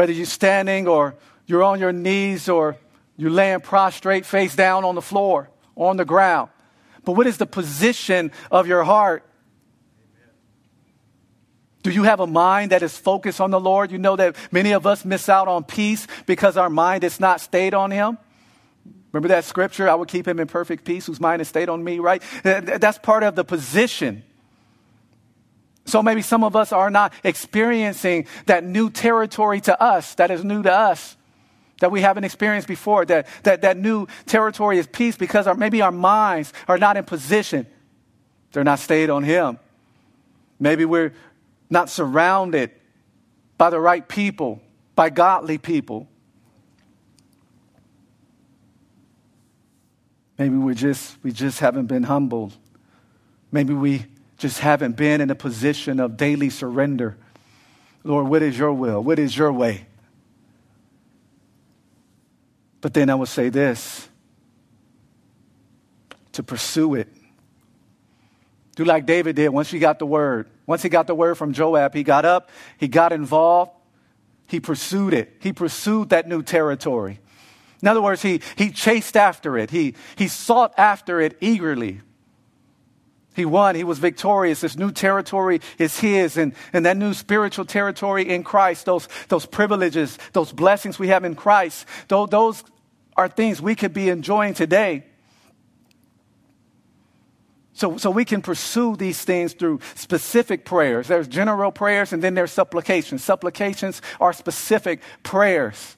[0.00, 2.78] Whether you're standing or you're on your knees or
[3.18, 6.48] you're laying prostrate face down on the floor or on the ground.
[7.04, 9.28] But what is the position of your heart?
[11.82, 13.92] Do you have a mind that is focused on the Lord?
[13.92, 17.42] You know that many of us miss out on peace because our mind is not
[17.42, 18.16] stayed on Him.
[19.12, 19.86] Remember that scripture?
[19.86, 22.22] I will keep him in perfect peace whose mind is stayed on me, right?
[22.42, 24.22] That's part of the position.
[25.86, 30.44] So maybe some of us are not experiencing that new territory to us, that is
[30.44, 31.16] new to us,
[31.80, 35.82] that we haven't experienced before, that, that, that new territory is peace because our, maybe
[35.82, 37.66] our minds are not in position.
[38.52, 39.58] They're not stayed on Him.
[40.58, 41.14] Maybe we're
[41.70, 42.70] not surrounded
[43.56, 44.60] by the right people,
[44.94, 46.08] by godly people.
[50.38, 52.56] Maybe we just we just haven't been humbled.
[53.52, 54.06] Maybe we
[54.40, 57.18] just haven't been in a position of daily surrender.
[58.02, 59.02] Lord, what is your will?
[59.02, 59.86] What is your way?
[62.80, 64.08] But then I would say this
[66.32, 67.08] to pursue it.
[68.76, 70.48] Do like David did once he got the word.
[70.66, 73.72] Once he got the word from Joab, he got up, he got involved,
[74.46, 75.36] he pursued it.
[75.40, 77.20] He pursued that new territory.
[77.82, 82.00] In other words, he, he chased after it, he, he sought after it eagerly.
[83.34, 84.60] He won, he was victorious.
[84.60, 89.46] This new territory is his, and, and that new spiritual territory in Christ, those, those
[89.46, 92.64] privileges, those blessings we have in Christ, those, those
[93.16, 95.04] are things we could be enjoying today.
[97.72, 101.08] So, so we can pursue these things through specific prayers.
[101.08, 103.24] There's general prayers and then there's supplications.
[103.24, 105.96] Supplications are specific prayers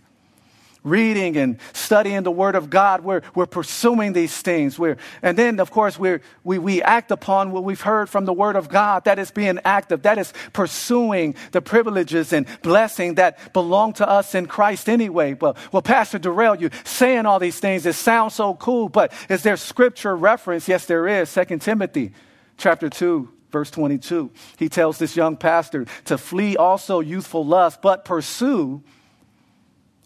[0.85, 3.05] reading and studying the Word of God.
[3.05, 4.79] We're, we're pursuing these things.
[4.79, 8.33] We're, and then, of course, we're, we, we act upon what we've heard from the
[8.33, 9.05] Word of God.
[9.05, 10.03] That is being active.
[10.03, 15.35] That is pursuing the privileges and blessing that belong to us in Christ anyway.
[15.35, 19.43] Well, well, Pastor Darrell, you saying all these things, it sounds so cool, but is
[19.43, 20.69] there scripture reference?
[20.69, 21.29] Yes, there is.
[21.29, 22.13] Second Timothy
[22.57, 24.31] chapter 2 verse 22.
[24.59, 28.83] He tells this young pastor to flee also youthful lust, but pursue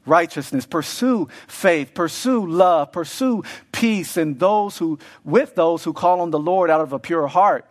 [0.07, 3.43] righteousness, pursue faith, pursue love, pursue
[3.73, 7.27] peace, and those who, with those who call on the Lord out of a pure
[7.27, 7.67] heart.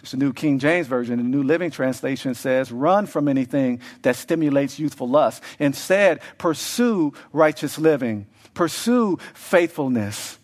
[0.00, 1.18] It's the New King James Version.
[1.18, 5.42] The New Living Translation says, run from anything that stimulates youthful lust.
[5.60, 10.38] Instead, pursue righteous living, pursue faithfulness.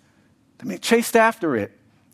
[0.60, 1.72] I mean, chase after it.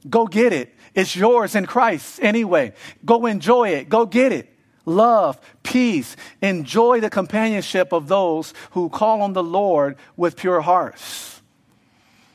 [0.09, 0.75] Go get it.
[0.95, 2.72] It's yours in Christ anyway.
[3.05, 3.89] Go enjoy it.
[3.89, 4.54] Go get it
[4.87, 11.35] love, peace, enjoy the companionship of those who call on the Lord with pure hearts.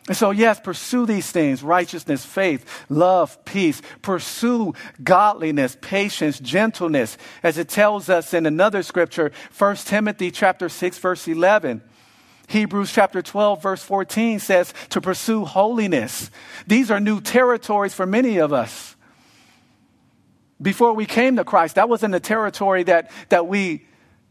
[0.08, 3.80] And so, yes, pursue these things righteousness, faith, love, peace.
[4.02, 4.74] Pursue
[5.04, 11.28] godliness, patience, gentleness, as it tells us in another scripture, 1 Timothy chapter 6, verse
[11.28, 11.84] 11.
[12.48, 16.32] Hebrews chapter 12, verse 14 says to pursue holiness.
[16.66, 18.96] These are new territories for many of us
[20.62, 23.86] before we came to Christ, that wasn't a territory that, that we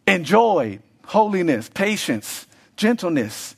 [0.06, 3.56] enjoyed holiness, patience, gentleness.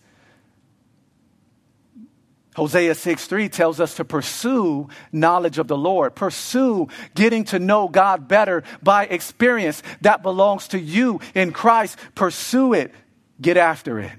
[2.54, 7.88] Hosea 6 3 tells us to pursue knowledge of the Lord, pursue getting to know
[7.88, 9.82] God better by experience.
[10.00, 11.98] That belongs to you in Christ.
[12.14, 12.92] Pursue it,
[13.40, 14.12] get after it.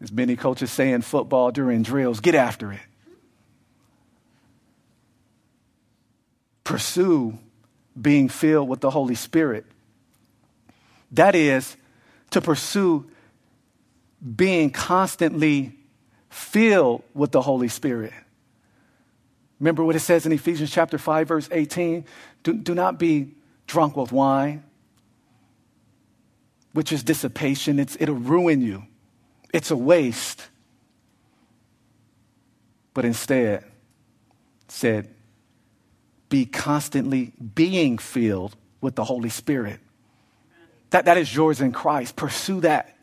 [0.00, 2.80] As many coaches say in football during drills, get after it.
[6.66, 7.38] Pursue
[7.98, 9.64] being filled with the Holy Spirit.
[11.12, 11.76] That is
[12.30, 13.08] to pursue
[14.34, 15.78] being constantly
[16.28, 18.12] filled with the Holy Spirit.
[19.60, 22.04] Remember what it says in Ephesians chapter 5, verse 18?
[22.42, 23.36] Do, do not be
[23.68, 24.64] drunk with wine,
[26.72, 27.78] which is dissipation.
[27.78, 28.82] It's, it'll ruin you,
[29.54, 30.48] it's a waste.
[32.92, 33.62] But instead,
[34.66, 35.15] said,
[36.28, 39.80] be constantly being filled with the Holy Spirit.
[40.90, 42.16] That, that is yours in Christ.
[42.16, 42.96] Pursue that.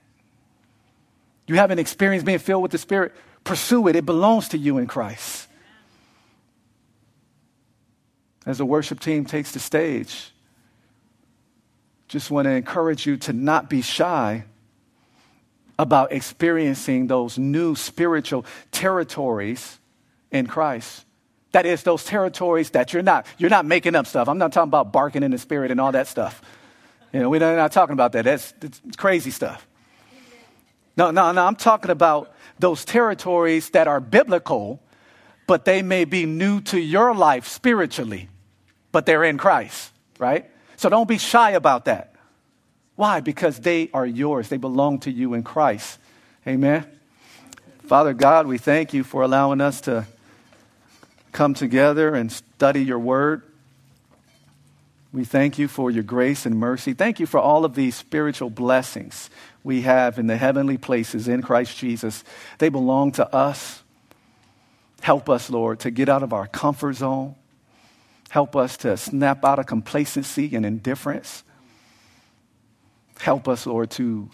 [1.47, 3.13] You haven't experienced being filled with the Spirit,
[3.43, 3.95] pursue it.
[3.95, 5.47] It belongs to you in Christ.
[8.45, 10.31] As the worship team takes the stage,
[12.07, 14.43] just want to encourage you to not be shy
[15.79, 19.79] about experiencing those new spiritual territories
[20.31, 21.05] in Christ.
[21.53, 24.27] That is those territories that you're not, you're not making up stuff.
[24.27, 26.41] I'm not talking about barking in the spirit and all that stuff.
[27.13, 28.25] You know, we're not talking about that.
[28.25, 29.65] That's, that's crazy stuff.
[30.97, 31.45] No, no, no.
[31.45, 34.81] I'm talking about those territories that are biblical,
[35.45, 38.29] but they may be new to your life spiritually,
[38.91, 40.49] but they're in Christ, right?
[40.75, 42.15] So don't be shy about that.
[42.95, 43.21] Why?
[43.21, 44.49] Because they are yours.
[44.49, 45.99] They belong to you in Christ.
[46.47, 46.85] Amen.
[47.85, 50.07] Father God, we thank you for allowing us to
[51.33, 53.43] come together and study your word.
[55.11, 56.93] We thank you for your grace and mercy.
[56.93, 59.29] Thank you for all of these spiritual blessings
[59.63, 62.23] we have in the heavenly places in Christ Jesus.
[62.57, 63.83] They belong to us.
[65.01, 67.35] Help us, Lord, to get out of our comfort zone.
[68.29, 71.43] Help us to snap out of complacency and indifference.
[73.19, 74.29] Help us, Lord, to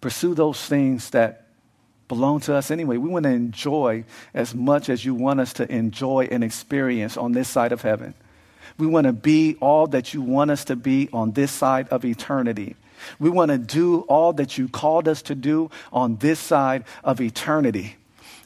[0.00, 1.39] pursue those things that
[2.10, 2.96] belong to us anyway.
[2.96, 4.02] We want to enjoy
[4.34, 8.14] as much as you want us to enjoy and experience on this side of heaven.
[8.78, 12.04] We want to be all that you want us to be on this side of
[12.04, 12.74] eternity.
[13.20, 17.20] We want to do all that you called us to do on this side of
[17.20, 17.94] eternity.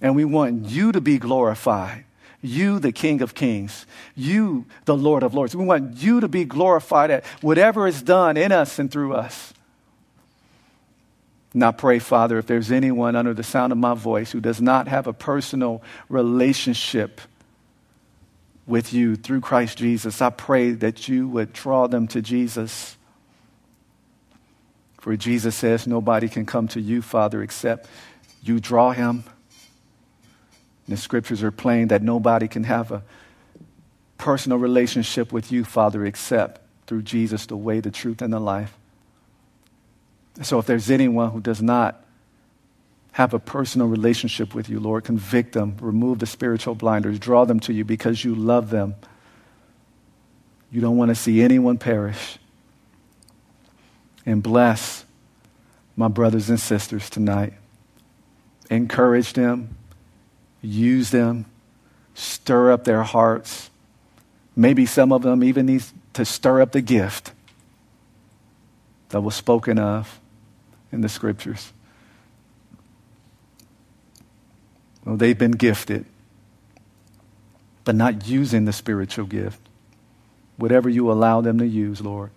[0.03, 2.05] And we want you to be glorified.
[2.43, 3.87] You, the King of Kings.
[4.15, 5.57] You, the Lord of Lords.
[5.57, 9.54] We want you to be glorified at whatever is done in us and through us.
[11.63, 14.89] I pray, Father, if there's anyone under the sound of my voice who does not
[14.89, 17.21] have a personal relationship
[18.67, 22.97] with you through Christ Jesus, I pray that you would draw them to Jesus.
[25.01, 27.89] For Jesus says, Nobody can come to you, Father, except
[28.43, 29.23] you draw him.
[30.87, 33.03] And the scriptures are plain that nobody can have a
[34.19, 38.77] personal relationship with you, Father, except through Jesus, the way, the truth, and the life.
[40.43, 42.05] So if there's anyone who does not
[43.13, 47.61] have a personal relationship with you, Lord, convict them, remove the spiritual blinders, draw them
[47.61, 48.97] to you because you love them.
[50.73, 52.39] You don't want to see anyone perish
[54.27, 55.05] and bless
[55.97, 57.53] my brothers and sisters tonight.
[58.69, 59.77] Encourage them,
[60.61, 61.45] use them,
[62.15, 63.71] stir up their hearts.
[64.57, 67.33] Maybe some of them even need to stir up the gift
[69.11, 70.19] that was spoken of
[70.95, 71.73] in the scriptures.
[75.05, 76.07] Well, they've been gifted,
[77.85, 79.61] but not using the spiritual gift.
[80.57, 82.31] Whatever you allow them to use, Lord.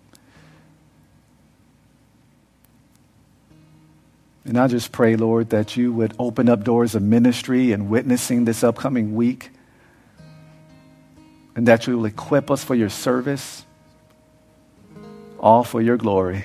[4.44, 8.44] And I just pray, Lord, that you would open up doors of ministry and witnessing
[8.44, 9.50] this upcoming week.
[11.54, 13.64] And that you will equip us for your service,
[15.38, 16.44] all for your glory.